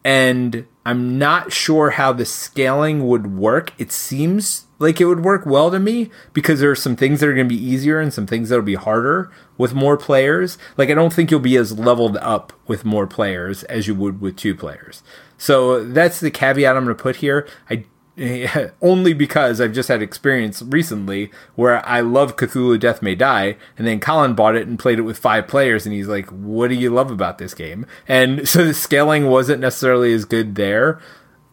[0.04, 3.72] And I'm not sure how the scaling would work.
[3.78, 7.28] It seems like it would work well to me because there are some things that
[7.28, 10.56] are going to be easier and some things that'll be harder with more players.
[10.76, 14.20] Like I don't think you'll be as leveled up with more players as you would
[14.20, 15.02] with two players.
[15.36, 17.46] So that's the caveat I'm going to put here.
[17.68, 17.84] I
[18.82, 23.86] only because I've just had experience recently where I love Cthulhu Death May Die, and
[23.86, 26.74] then Colin bought it and played it with five players, and he's like, "What do
[26.74, 31.00] you love about this game?" And so the scaling wasn't necessarily as good there.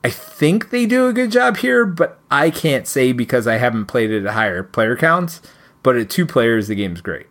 [0.04, 3.86] I think they do a good job here, but I can't say because I haven't
[3.86, 5.42] played it at higher player counts.
[5.82, 7.28] But at two players, the game's great.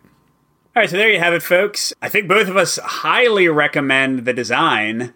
[0.75, 1.93] All right, so there you have it, folks.
[2.01, 5.13] I think both of us highly recommend the design,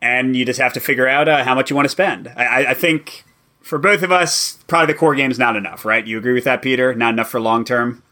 [0.00, 2.32] and you just have to figure out uh, how much you want to spend.
[2.36, 3.24] I, I think
[3.66, 6.06] for both of us, probably the core game is not enough, right?
[6.06, 6.94] You agree with that, Peter?
[6.94, 8.04] Not enough for long term?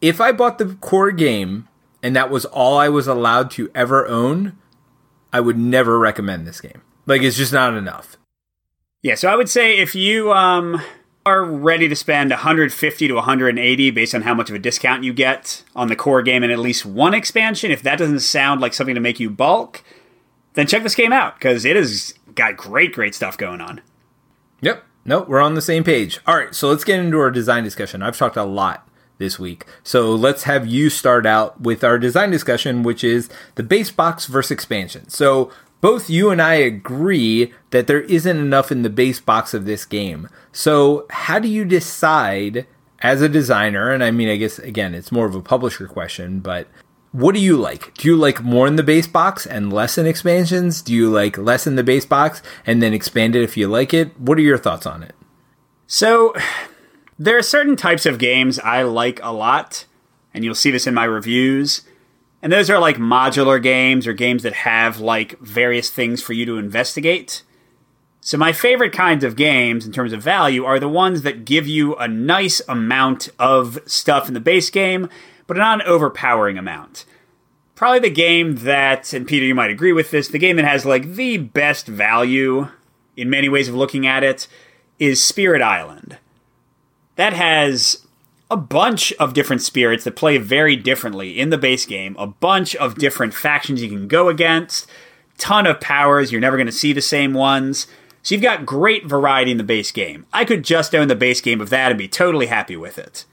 [0.00, 1.68] If I bought the core game
[2.02, 4.56] and that was all I was allowed to ever own,
[5.34, 6.80] I would never recommend this game.
[7.04, 8.16] Like it's just not enough.
[9.02, 10.80] Yeah, so I would say if you um
[11.26, 15.12] are ready to spend 150 to 180 based on how much of a discount you
[15.12, 18.72] get on the core game and at least one expansion, if that doesn't sound like
[18.72, 19.84] something to make you bulk,
[20.54, 23.82] then check this game out because it has got great, great stuff going on.
[24.60, 24.84] Yep.
[25.04, 26.20] Nope, we're on the same page.
[26.26, 28.02] All right, so let's get into our design discussion.
[28.02, 28.86] I've talked a lot
[29.18, 29.64] this week.
[29.82, 34.26] So let's have you start out with our design discussion, which is the base box
[34.26, 35.08] versus expansion.
[35.08, 35.50] So
[35.80, 39.84] both you and I agree that there isn't enough in the base box of this
[39.84, 40.28] game.
[40.52, 42.66] So how do you decide
[43.02, 46.40] as a designer, and I mean, I guess again, it's more of a publisher question,
[46.40, 46.68] but
[47.12, 47.92] what do you like?
[47.94, 50.80] Do you like more in the base box and less in expansions?
[50.80, 53.92] Do you like less in the base box and then expand it if you like
[53.92, 54.18] it?
[54.18, 55.14] What are your thoughts on it?
[55.86, 56.34] So,
[57.18, 59.86] there are certain types of games I like a lot,
[60.32, 61.82] and you'll see this in my reviews.
[62.42, 66.46] And those are like modular games or games that have like various things for you
[66.46, 67.42] to investigate.
[68.20, 71.66] So, my favorite kinds of games in terms of value are the ones that give
[71.66, 75.08] you a nice amount of stuff in the base game
[75.50, 77.04] but not an overpowering amount.
[77.74, 80.86] Probably the game that, and Peter, you might agree with this, the game that has
[80.86, 82.68] like the best value
[83.16, 84.46] in many ways of looking at it
[85.00, 86.18] is Spirit Island.
[87.16, 88.06] That has
[88.48, 92.76] a bunch of different spirits that play very differently in the base game, a bunch
[92.76, 94.88] of different factions you can go against,
[95.36, 97.88] ton of powers, you're never going to see the same ones.
[98.22, 100.26] So you've got great variety in the base game.
[100.32, 103.24] I could just own the base game of that and be totally happy with it.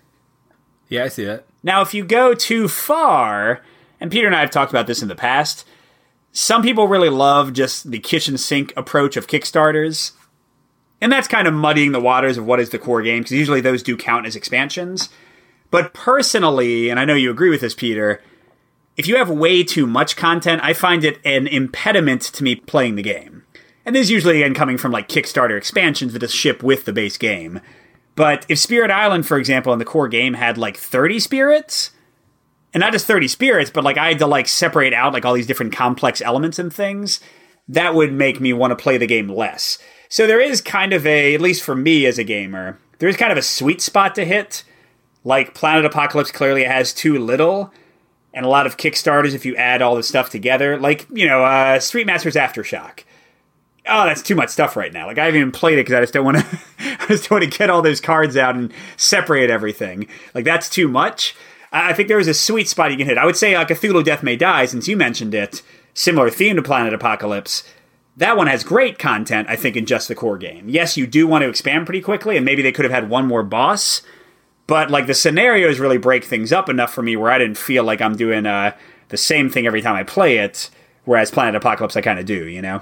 [0.90, 1.46] Yeah, I see that.
[1.64, 3.62] Now, if you go too far,
[4.00, 5.68] and Peter and I have talked about this in the past,
[6.32, 10.12] some people really love just the kitchen sink approach of Kickstarters.
[11.02, 13.62] And that's kind of muddying the waters of what is the core game, because usually
[13.62, 15.10] those do count as expansions.
[15.70, 18.22] But personally, and I know you agree with this, Peter,
[18.96, 22.96] if you have way too much content, I find it an impediment to me playing
[22.96, 23.44] the game.
[23.86, 26.94] And this is usually again coming from like Kickstarter expansions that just ship with the
[26.94, 27.62] base game.
[28.18, 31.92] But if Spirit Island, for example, in the core game had like 30 spirits,
[32.74, 35.36] and not just 30 spirits, but like I had to like separate out like all
[35.36, 37.20] these different complex elements and things,
[37.68, 39.78] that would make me want to play the game less.
[40.10, 43.18] So there is kind of a, at least for me as a gamer, there is
[43.18, 44.64] kind of a sweet spot to hit.
[45.24, 47.72] Like Planet Apocalypse clearly has too little,
[48.34, 50.80] and a lot of Kickstarters if you add all the stuff together.
[50.80, 53.04] Like, you know, uh, Street Masters Aftershock.
[53.90, 55.08] Oh, that's too much stuff right now.
[55.08, 56.60] Like I haven't even played it because I just don't want to.
[56.80, 60.08] I just want to get all those cards out and separate everything.
[60.34, 61.36] Like that's too much.
[61.72, 63.18] I think there is a sweet spot you can hit.
[63.18, 65.62] I would say uh, Cthulhu Death May Die, since you mentioned it,
[65.94, 67.64] similar theme to Planet Apocalypse.
[68.16, 70.70] That one has great content, I think, in just the core game.
[70.70, 73.28] Yes, you do want to expand pretty quickly, and maybe they could have had one
[73.28, 74.02] more boss,
[74.66, 77.84] but like the scenarios really break things up enough for me where I didn't feel
[77.84, 78.76] like I'm doing uh,
[79.10, 80.70] the same thing every time I play it.
[81.06, 82.82] Whereas Planet Apocalypse, I kind of do, you know.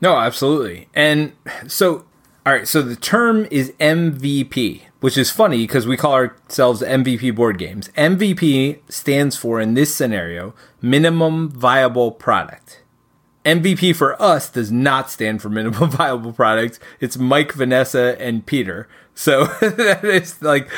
[0.00, 0.88] No, absolutely.
[0.94, 1.32] And
[1.66, 2.04] so,
[2.46, 2.66] all right.
[2.66, 7.88] So the term is MVP, which is funny because we call ourselves MVP board games.
[7.96, 12.82] MVP stands for in this scenario minimum viable product.
[13.44, 16.78] MVP for us does not stand for minimum viable product.
[17.00, 18.88] It's Mike, Vanessa, and Peter.
[19.14, 20.68] So that is like,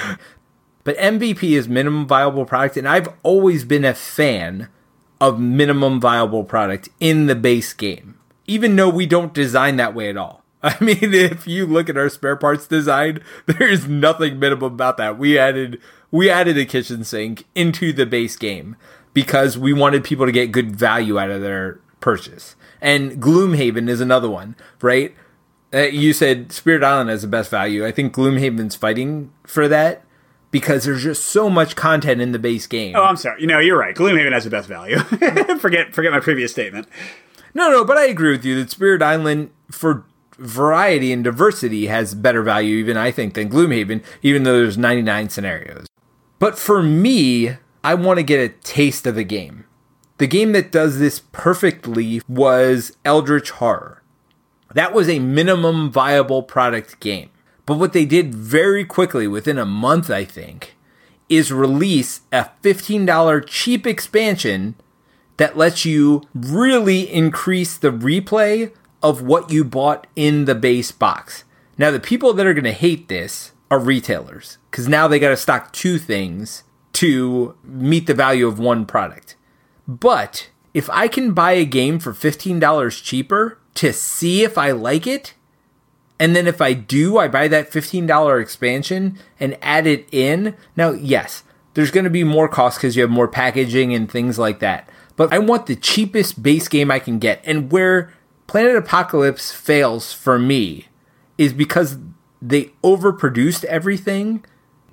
[0.85, 4.69] but MVP is minimum viable product, and I've always been a fan
[5.21, 10.09] of minimum viable product in the base game, even though we don't design that way
[10.09, 10.43] at all.
[10.63, 14.97] I mean, if you look at our spare parts design, there is nothing minimum about
[14.99, 15.19] that.
[15.19, 15.81] We added
[16.11, 18.77] we added a kitchen sink into the base game
[19.15, 22.55] because we wanted people to get good value out of their purchase.
[22.81, 25.15] And Gloomhaven is another one, right?
[25.73, 27.87] Uh, you said Spirit Island has the best value.
[27.87, 30.05] I think Gloomhaven's fighting for that
[30.51, 32.95] because there's just so much content in the base game.
[32.95, 33.41] Oh, I'm sorry.
[33.41, 33.97] You know, you're right.
[33.97, 34.99] Gloomhaven has the best value.
[35.59, 36.87] forget forget my previous statement.
[37.55, 40.05] No, no, but I agree with you that Spirit Island for
[40.39, 45.29] variety and diversity has better value even I think than Gloomhaven even though there's 99
[45.29, 45.87] scenarios.
[46.39, 49.65] But for me, I want to get a taste of the game.
[50.19, 54.03] The game that does this perfectly was Eldritch Horror.
[54.75, 57.31] That was a minimum viable product game.
[57.67, 60.77] But what they did very quickly, within a month, I think,
[61.29, 64.75] is release a $15 cheap expansion
[65.37, 68.73] that lets you really increase the replay
[69.03, 71.45] of what you bought in the base box.
[71.79, 75.31] Now, the people that are going to hate this are retailers because now they got
[75.31, 76.65] to stock two things
[76.95, 79.37] to meet the value of one product.
[79.89, 85.07] But if I can buy a game for $15 cheaper to see if I like
[85.07, 85.35] it,
[86.19, 90.55] and then if I do, I buy that $15 expansion and add it in.
[90.77, 91.43] Now, yes,
[91.75, 94.89] there's going to be more cost because you have more packaging and things like that.
[95.17, 97.43] But I want the cheapest base game I can get.
[97.45, 98.13] And where
[98.47, 100.89] Planet Apocalypse fails for me
[101.39, 101.99] is because
[102.41, 104.45] they overproduced everything.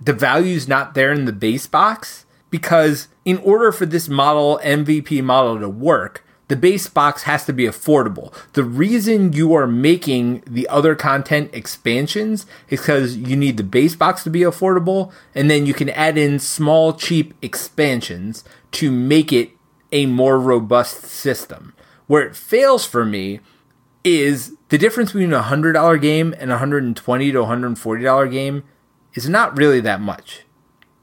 [0.01, 5.23] The value's not there in the base box because in order for this model MVP
[5.23, 8.33] model to work, the base box has to be affordable.
[8.53, 13.95] The reason you are making the other content expansions is because you need the base
[13.95, 19.31] box to be affordable, and then you can add in small, cheap expansions to make
[19.31, 19.51] it
[19.91, 21.73] a more robust system.
[22.07, 23.39] Where it fails for me
[24.03, 28.63] is the difference between a $100 game and a 120 to $140 game
[29.13, 30.43] is not really that much.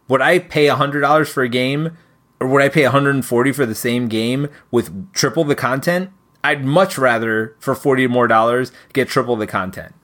[0.09, 1.97] Would I pay $100 for a game
[2.41, 6.11] or would I pay 140 for the same game with triple the content?
[6.45, 9.95] I'd much rather for 40 more dollars get triple the content.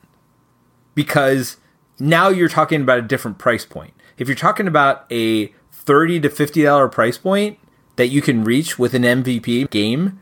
[0.95, 1.59] Because
[1.99, 3.95] now you're talking about a different price point.
[4.19, 7.59] If you're talking about a 30 to 50 dollar price point
[7.97, 10.21] that you can reach with an MVP game,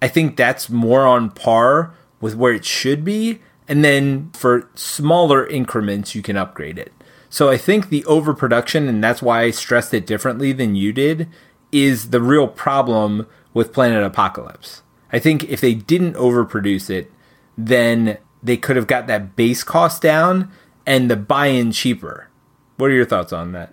[0.00, 3.40] I think that's more on par with where it should be.
[3.68, 6.92] And then for smaller increments, you can upgrade it.
[7.30, 11.28] So I think the overproduction, and that's why I stressed it differently than you did,
[11.70, 14.82] is the real problem with Planet Apocalypse.
[15.12, 17.10] I think if they didn't overproduce it,
[17.56, 20.50] then they could have got that base cost down
[20.84, 22.28] and the buy in cheaper.
[22.76, 23.72] What are your thoughts on that?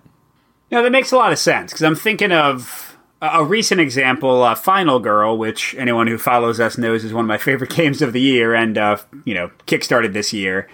[0.70, 2.89] Yeah, that makes a lot of sense because I'm thinking of
[3.20, 7.28] a recent example, uh, Final Girl, which anyone who follows us knows is one of
[7.28, 10.68] my favorite games of the year and, uh, you know, kickstarted this year.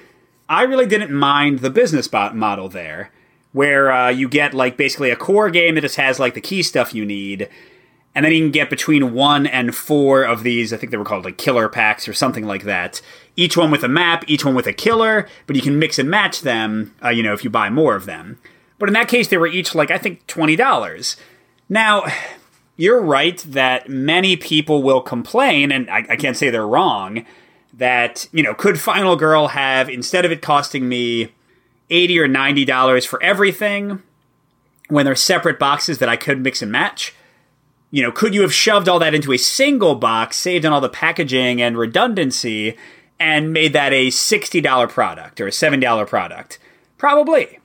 [0.48, 3.10] I really didn't mind the business model there,
[3.52, 6.62] where uh, you get like basically a core game that just has like the key
[6.62, 7.48] stuff you need,
[8.14, 10.72] and then you can get between one and four of these.
[10.72, 13.02] I think they were called like killer packs or something like that.
[13.34, 16.08] Each one with a map, each one with a killer, but you can mix and
[16.08, 16.94] match them.
[17.02, 18.38] Uh, you know, if you buy more of them.
[18.78, 21.16] But in that case, they were each like I think twenty dollars.
[21.68, 22.04] Now,
[22.76, 27.24] you're right that many people will complain, and I, I can't say they're wrong
[27.74, 31.32] that, you know, could Final Girl have, instead of it costing me
[31.90, 34.02] 80 or $90 for everything,
[34.88, 37.14] when they're separate boxes that I could mix and match,
[37.90, 40.80] you know, could you have shoved all that into a single box, saved on all
[40.80, 42.76] the packaging and redundancy,
[43.18, 46.58] and made that a $60 product or a $7 product?
[46.98, 47.58] Probably.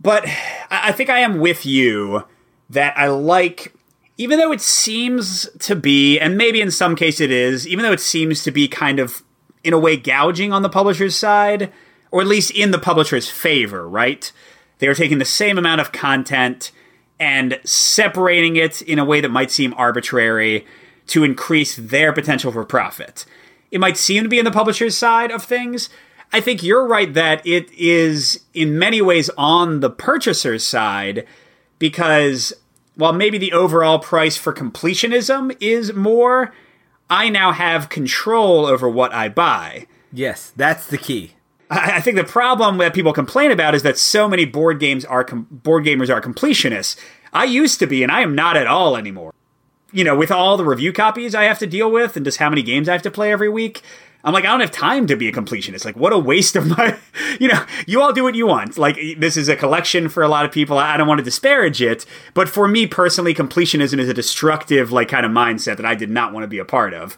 [0.00, 0.24] But
[0.70, 2.24] I think I am with you
[2.70, 3.74] that I like,
[4.16, 7.92] even though it seems to be, and maybe in some case it is, even though
[7.92, 9.22] it seems to be kind of,
[9.62, 11.72] in a way, gouging on the publisher's side,
[12.10, 14.32] or at least in the publisher's favor, right?
[14.78, 16.72] They are taking the same amount of content
[17.18, 20.66] and separating it in a way that might seem arbitrary
[21.08, 23.26] to increase their potential for profit.
[23.70, 25.90] It might seem to be in the publisher's side of things,
[26.32, 31.26] I think you're right that it is in many ways on the purchaser's side
[31.80, 32.52] because
[32.94, 36.54] while maybe the overall price for completionism is more,
[37.08, 39.88] I now have control over what I buy.
[40.12, 41.32] Yes, that's the key.
[41.72, 45.24] I think the problem that people complain about is that so many board games are
[45.24, 46.96] com- board gamers are completionists.
[47.32, 49.32] I used to be, and I am not at all anymore.
[49.92, 52.50] You know, with all the review copies I have to deal with, and just how
[52.50, 53.82] many games I have to play every week,
[54.22, 55.84] I'm like, I don't have time to be a completionist.
[55.84, 56.98] Like, what a waste of my,
[57.40, 58.76] you know, you all do what you want.
[58.76, 60.76] Like, this is a collection for a lot of people.
[60.78, 62.04] I don't want to disparage it.
[62.34, 66.10] But for me personally, completionism is a destructive, like, kind of mindset that I did
[66.10, 67.16] not want to be a part of.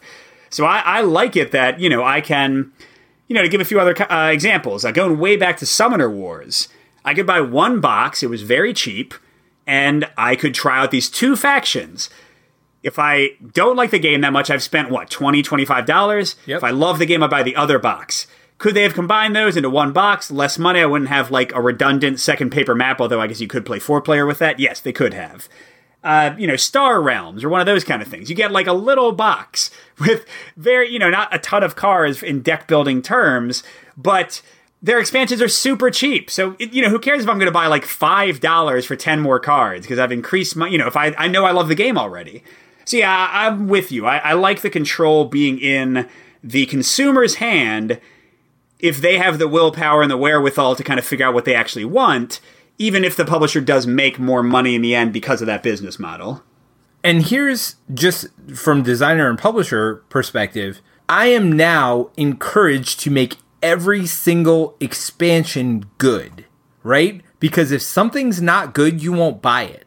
[0.49, 2.71] So I, I like it that, you know, I can,
[3.27, 6.09] you know, to give a few other uh, examples, uh, going way back to Summoner
[6.09, 6.69] Wars,
[7.03, 8.23] I could buy one box.
[8.23, 9.13] It was very cheap.
[9.65, 12.09] And I could try out these two factions
[12.83, 16.35] if I don't like the game that much, I've spent what, $20, $25?
[16.45, 16.57] Yep.
[16.57, 18.27] If I love the game, I buy the other box.
[18.57, 20.29] Could they have combined those into one box?
[20.29, 23.47] Less money, I wouldn't have like a redundant second paper map, although I guess you
[23.47, 24.59] could play four player with that.
[24.59, 25.49] Yes, they could have.
[26.03, 28.29] Uh, you know, Star Realms or one of those kind of things.
[28.29, 30.25] You get like a little box with
[30.57, 33.63] very, you know, not a ton of cards in deck building terms,
[33.95, 34.41] but
[34.81, 36.29] their expansions are super cheap.
[36.29, 39.39] So, you know, who cares if I'm going to buy like $5 for 10 more
[39.39, 41.97] cards because I've increased my, you know, if I, I know I love the game
[41.97, 42.43] already.
[42.87, 44.05] Yeah, I, am with you.
[44.05, 46.07] I, I like the control being in
[46.43, 47.99] the consumer's hand
[48.79, 51.55] if they have the willpower and the wherewithal to kind of figure out what they
[51.55, 52.41] actually want,
[52.77, 55.97] even if the publisher does make more money in the end because of that business
[55.97, 56.43] model.
[57.03, 64.05] And here's just from designer and publisher perspective, I am now encouraged to make every
[64.05, 66.45] single expansion good,
[66.83, 67.21] right?
[67.39, 69.85] Because if something's not good, you won't buy it.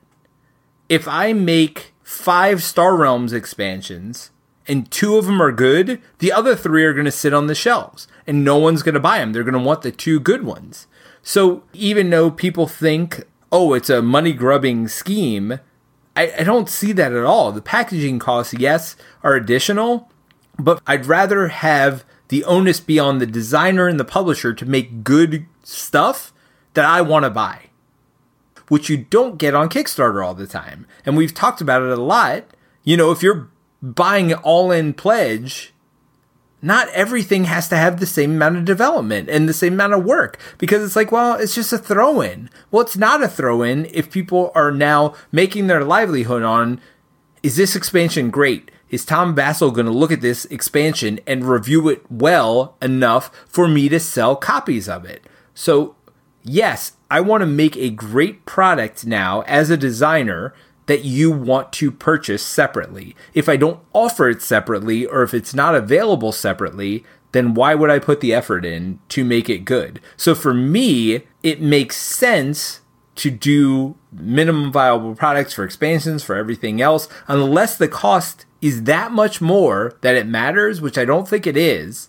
[0.88, 4.30] If I make five Star Realms expansions
[4.68, 7.54] and two of them are good, the other three are going to sit on the
[7.54, 9.32] shelves and no one's going to buy them.
[9.32, 10.86] They're going to want the two good ones.
[11.24, 15.58] So even though people think, oh, it's a money grubbing scheme,
[16.14, 17.50] I, I, don't see that at all.
[17.50, 18.94] The packaging costs, yes,
[19.24, 20.08] are additional,
[20.60, 25.02] but I'd rather have the onus be on the designer and the publisher to make
[25.02, 26.32] good stuff
[26.74, 27.70] that I want to buy
[28.68, 30.86] which you don't get on Kickstarter all the time.
[31.04, 32.44] And we've talked about it a lot.
[32.84, 33.48] You know, if you're
[33.82, 35.72] buying an all in pledge,
[36.62, 40.04] not everything has to have the same amount of development and the same amount of
[40.04, 42.50] work because it's like, well, it's just a throw in.
[42.70, 46.80] Well, it's not a throw in if people are now making their livelihood on
[47.42, 48.72] is this expansion great?
[48.90, 53.68] Is Tom Vasel going to look at this expansion and review it well enough for
[53.68, 55.24] me to sell copies of it?
[55.54, 55.94] So,
[56.42, 60.54] yes, I want to make a great product now as a designer
[60.86, 63.14] that you want to purchase separately.
[63.34, 67.90] If I don't offer it separately or if it's not available separately, then why would
[67.90, 70.00] I put the effort in to make it good?
[70.16, 72.80] So for me, it makes sense
[73.16, 79.12] to do minimum viable products for expansions, for everything else, unless the cost is that
[79.12, 82.08] much more that it matters, which I don't think it is.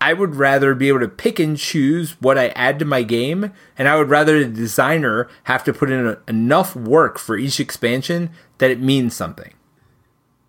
[0.00, 3.52] I would rather be able to pick and choose what I add to my game,
[3.78, 7.60] and I would rather the designer have to put in a, enough work for each
[7.60, 9.52] expansion that it means something.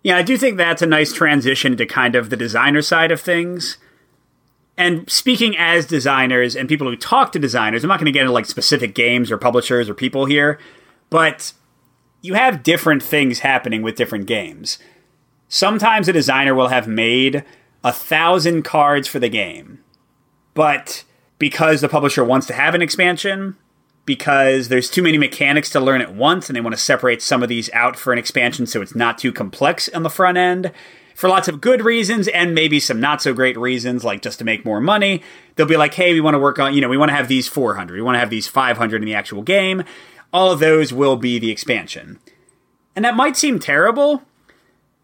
[0.02, 3.20] Yeah, I do think that's a nice transition to kind of the designer side of
[3.20, 3.78] things.
[4.76, 8.20] And speaking as designers and people who talk to designers, I'm not going to get
[8.20, 10.58] into like specific games or publishers or people here,
[11.10, 11.52] but
[12.22, 14.78] you have different things happening with different games.
[15.48, 17.44] Sometimes a designer will have made
[17.84, 19.82] a thousand cards for the game.
[20.54, 21.04] But
[21.38, 23.56] because the publisher wants to have an expansion,
[24.04, 27.42] because there's too many mechanics to learn at once and they want to separate some
[27.42, 30.72] of these out for an expansion so it's not too complex on the front end,
[31.14, 34.44] for lots of good reasons and maybe some not so great reasons, like just to
[34.44, 35.20] make more money,
[35.56, 37.28] they'll be like, hey, we want to work on, you know, we want to have
[37.28, 39.84] these 400, we want to have these 500 in the actual game.
[40.32, 42.18] All of those will be the expansion.
[42.94, 44.22] And that might seem terrible,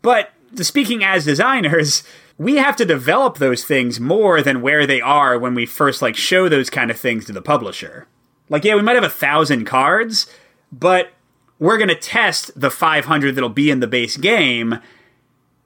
[0.03, 2.05] but speaking as designers,
[2.39, 6.17] we have to develop those things more than where they are when we first like
[6.17, 8.07] show those kind of things to the publisher.
[8.49, 10.27] Like, yeah, we might have a thousand cards,
[10.73, 11.11] but
[11.59, 14.81] we're going to test the 500 that'll be in the base game.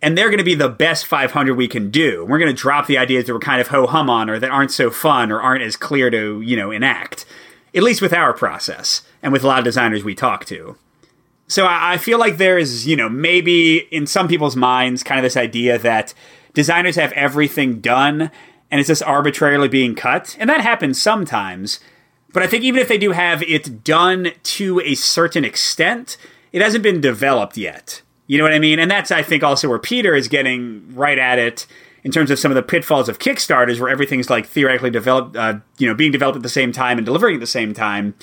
[0.00, 2.24] and they're going to be the best 500 we can do.
[2.24, 4.50] We're going to drop the ideas that we're kind of ho hum on or that
[4.50, 7.24] aren't so fun or aren't as clear to, you know, enact,
[7.74, 10.76] at least with our process and with a lot of designers we talk to.
[11.48, 15.18] So I, I feel like there is, you know, maybe in some people's minds, kind
[15.18, 16.14] of this idea that
[16.58, 18.32] designers have everything done
[18.68, 20.36] and it's just arbitrarily being cut.
[20.40, 21.78] And that happens sometimes.
[22.32, 26.16] But I think even if they do have it done to a certain extent,
[26.52, 28.02] it hasn't been developed yet.
[28.26, 28.80] You know what I mean?
[28.80, 31.64] And that's, I think, also where Peter is getting right at it
[32.02, 35.60] in terms of some of the pitfalls of Kickstarters, where everything's like theoretically developed, uh,
[35.78, 38.14] you know, being developed at the same time and delivering at the same time.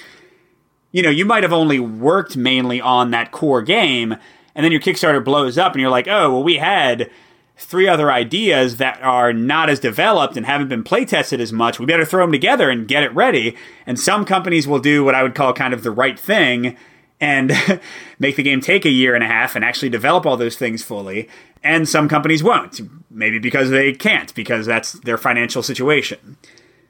[0.91, 4.17] You know, you might have only worked mainly on that core game,
[4.53, 7.09] and then your Kickstarter blows up, and you're like, oh, well, we had
[7.57, 11.79] three other ideas that are not as developed and haven't been play tested as much.
[11.79, 13.55] We better throw them together and get it ready.
[13.85, 16.75] And some companies will do what I would call kind of the right thing
[17.19, 17.53] and
[18.19, 20.83] make the game take a year and a half and actually develop all those things
[20.83, 21.29] fully.
[21.63, 26.37] And some companies won't, maybe because they can't, because that's their financial situation.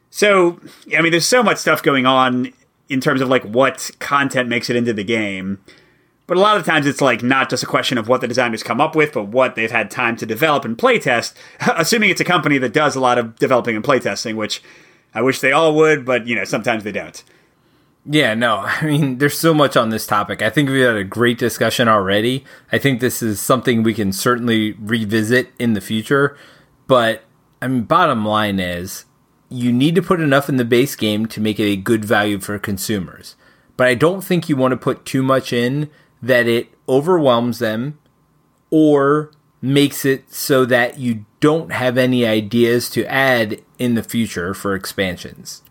[0.09, 0.59] So,
[0.97, 2.53] I mean, there's so much stuff going on
[2.89, 5.59] in terms of like what content makes it into the game.
[6.27, 8.63] But a lot of times it's like not just a question of what the designers
[8.63, 11.35] come up with, but what they've had time to develop and playtest,
[11.75, 14.61] assuming it's a company that does a lot of developing and playtesting, which
[15.13, 17.23] I wish they all would, but you know, sometimes they don't.
[18.07, 20.41] Yeah, no, I mean, there's so much on this topic.
[20.41, 22.43] I think we had a great discussion already.
[22.71, 26.37] I think this is something we can certainly revisit in the future.
[26.87, 27.23] But,
[27.61, 29.05] I mean, bottom line is
[29.49, 32.39] you need to put enough in the base game to make it a good value
[32.39, 33.35] for consumers.
[33.77, 35.89] But I don't think you want to put too much in
[36.25, 37.99] that it overwhelms them
[38.71, 44.53] or makes it so that you don't have any ideas to add in the future
[44.55, 45.61] for expansions.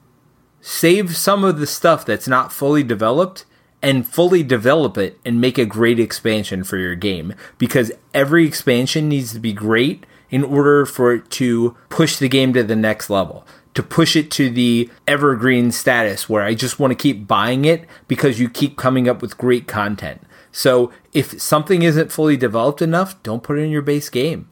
[0.60, 3.44] Save some of the stuff that's not fully developed
[3.82, 9.08] and fully develop it and make a great expansion for your game because every expansion
[9.08, 13.10] needs to be great in order for it to push the game to the next
[13.10, 13.44] level
[13.74, 17.84] to push it to the evergreen status where I just want to keep buying it
[18.08, 20.22] because you keep coming up with great content.
[20.56, 24.48] So if something isn't fully developed enough, don't put it in your base game.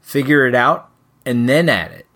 [0.00, 0.88] Figure it out
[1.26, 2.06] and then add it.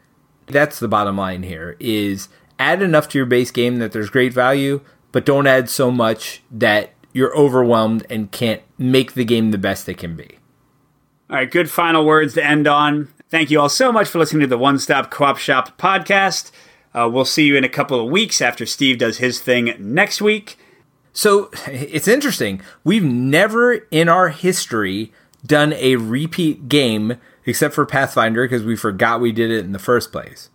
[0.46, 2.28] That's the bottom line here is
[2.60, 6.44] add enough to your base game that there's great value, but don't add so much
[6.48, 10.38] that you're overwhelmed and can't make the game the best it can be.
[11.28, 13.08] All right, good final words to end on.
[13.30, 16.52] Thank you all so much for listening to the One Stop Co op Shop podcast.
[16.94, 20.22] Uh, we'll see you in a couple of weeks after Steve does his thing next
[20.22, 20.56] week.
[21.14, 22.60] So it's interesting.
[22.82, 25.12] We've never in our history
[25.46, 29.78] done a repeat game except for Pathfinder because we forgot we did it in the
[29.78, 30.50] first place.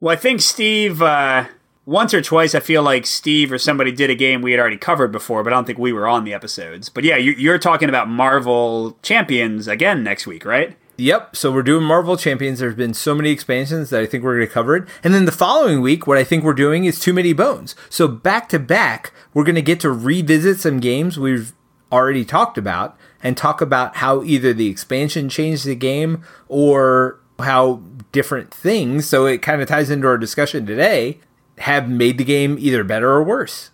[0.00, 1.46] Well, I think Steve, uh,
[1.84, 4.78] once or twice, I feel like Steve or somebody did a game we had already
[4.78, 6.88] covered before, but I don't think we were on the episodes.
[6.88, 10.76] But yeah, you're talking about Marvel Champions again next week, right?
[11.00, 11.34] Yep.
[11.34, 12.58] So we're doing Marvel Champions.
[12.58, 14.86] There's been so many expansions that I think we're going to cover it.
[15.02, 17.74] And then the following week, what I think we're doing is Too Many Bones.
[17.88, 21.54] So back to back, we're going to get to revisit some games we've
[21.90, 27.82] already talked about and talk about how either the expansion changed the game or how
[28.12, 31.18] different things, so it kind of ties into our discussion today,
[31.58, 33.70] have made the game either better or worse.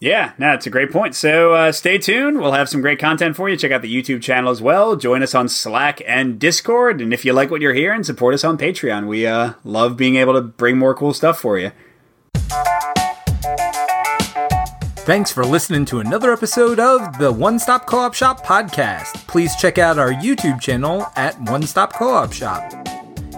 [0.00, 1.16] Yeah, no, it's a great point.
[1.16, 2.40] So uh, stay tuned.
[2.40, 3.56] We'll have some great content for you.
[3.56, 4.94] Check out the YouTube channel as well.
[4.94, 7.00] Join us on Slack and Discord.
[7.00, 9.08] And if you like what you're hearing, support us on Patreon.
[9.08, 11.72] We uh, love being able to bring more cool stuff for you.
[15.04, 19.26] Thanks for listening to another episode of the One Stop Co op Shop podcast.
[19.26, 22.70] Please check out our YouTube channel at One Stop Co op Shop.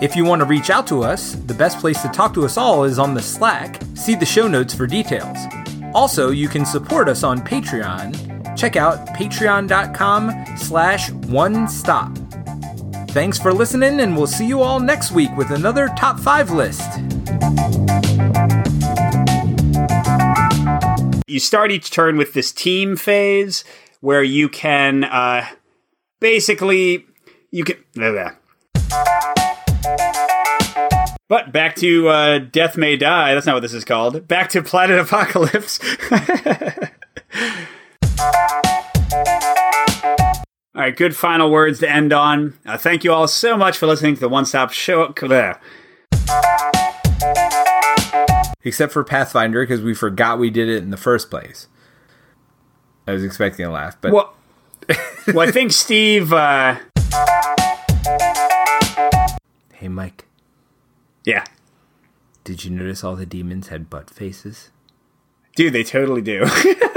[0.03, 2.57] If you want to reach out to us, the best place to talk to us
[2.57, 3.81] all is on the Slack.
[3.95, 5.39] See the show notes for details.
[5.95, 8.57] Also, you can support us on Patreon.
[8.57, 12.17] Check out patreon.com slash one stop.
[13.11, 16.89] Thanks for listening, and we'll see you all next week with another top five list.
[21.27, 23.65] You start each turn with this team phase
[24.01, 25.47] where you can uh,
[26.21, 27.07] basically
[27.51, 27.77] you can.
[27.95, 28.31] Blah, blah.
[31.31, 33.35] But back to uh, Death May Die.
[33.35, 34.27] That's not what this is called.
[34.27, 35.79] Back to Planet Apocalypse.
[40.75, 42.59] all right, good final words to end on.
[42.67, 45.15] Uh, thank you all so much for listening to the One Stop Show.
[48.65, 51.69] Except for Pathfinder, because we forgot we did it in the first place.
[53.07, 54.11] I was expecting a laugh, but.
[54.11, 54.35] Well,
[55.29, 56.33] well I think Steve.
[56.33, 56.81] Uh...
[59.75, 60.27] Hey, Mike.
[61.25, 61.45] Yeah.
[62.45, 64.71] Did you notice all the demons had butt faces?
[65.57, 66.47] Dude, they totally do.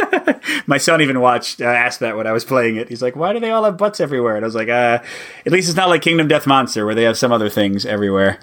[0.67, 2.88] My son even watched, uh, asked that when I was playing it.
[2.88, 4.99] He's like, "Why do they all have butts everywhere?" And I was like, uh,
[5.45, 8.39] "At least it's not like Kingdom Death Monster where they have some other things everywhere."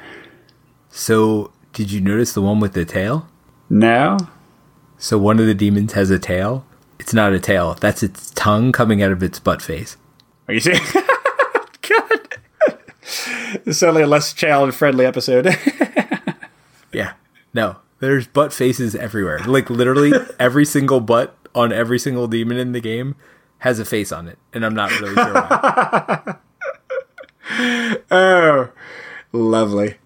[0.90, 3.28] So, did you notice the one with the tail?
[3.70, 4.18] No.
[4.98, 6.66] So one of the demons has a tail.
[6.98, 7.74] It's not a tail.
[7.80, 9.96] That's its tongue coming out of its butt face.
[10.48, 10.80] Are you saying?
[13.66, 15.56] Is certainly a less child friendly episode.
[16.92, 17.12] Yeah.
[17.54, 17.76] No.
[18.00, 19.40] There's butt faces everywhere.
[19.46, 23.14] Like literally every single butt on every single demon in the game
[23.58, 26.36] has a face on it, and I'm not really sure why.
[28.10, 28.70] oh,
[29.32, 29.98] lovely.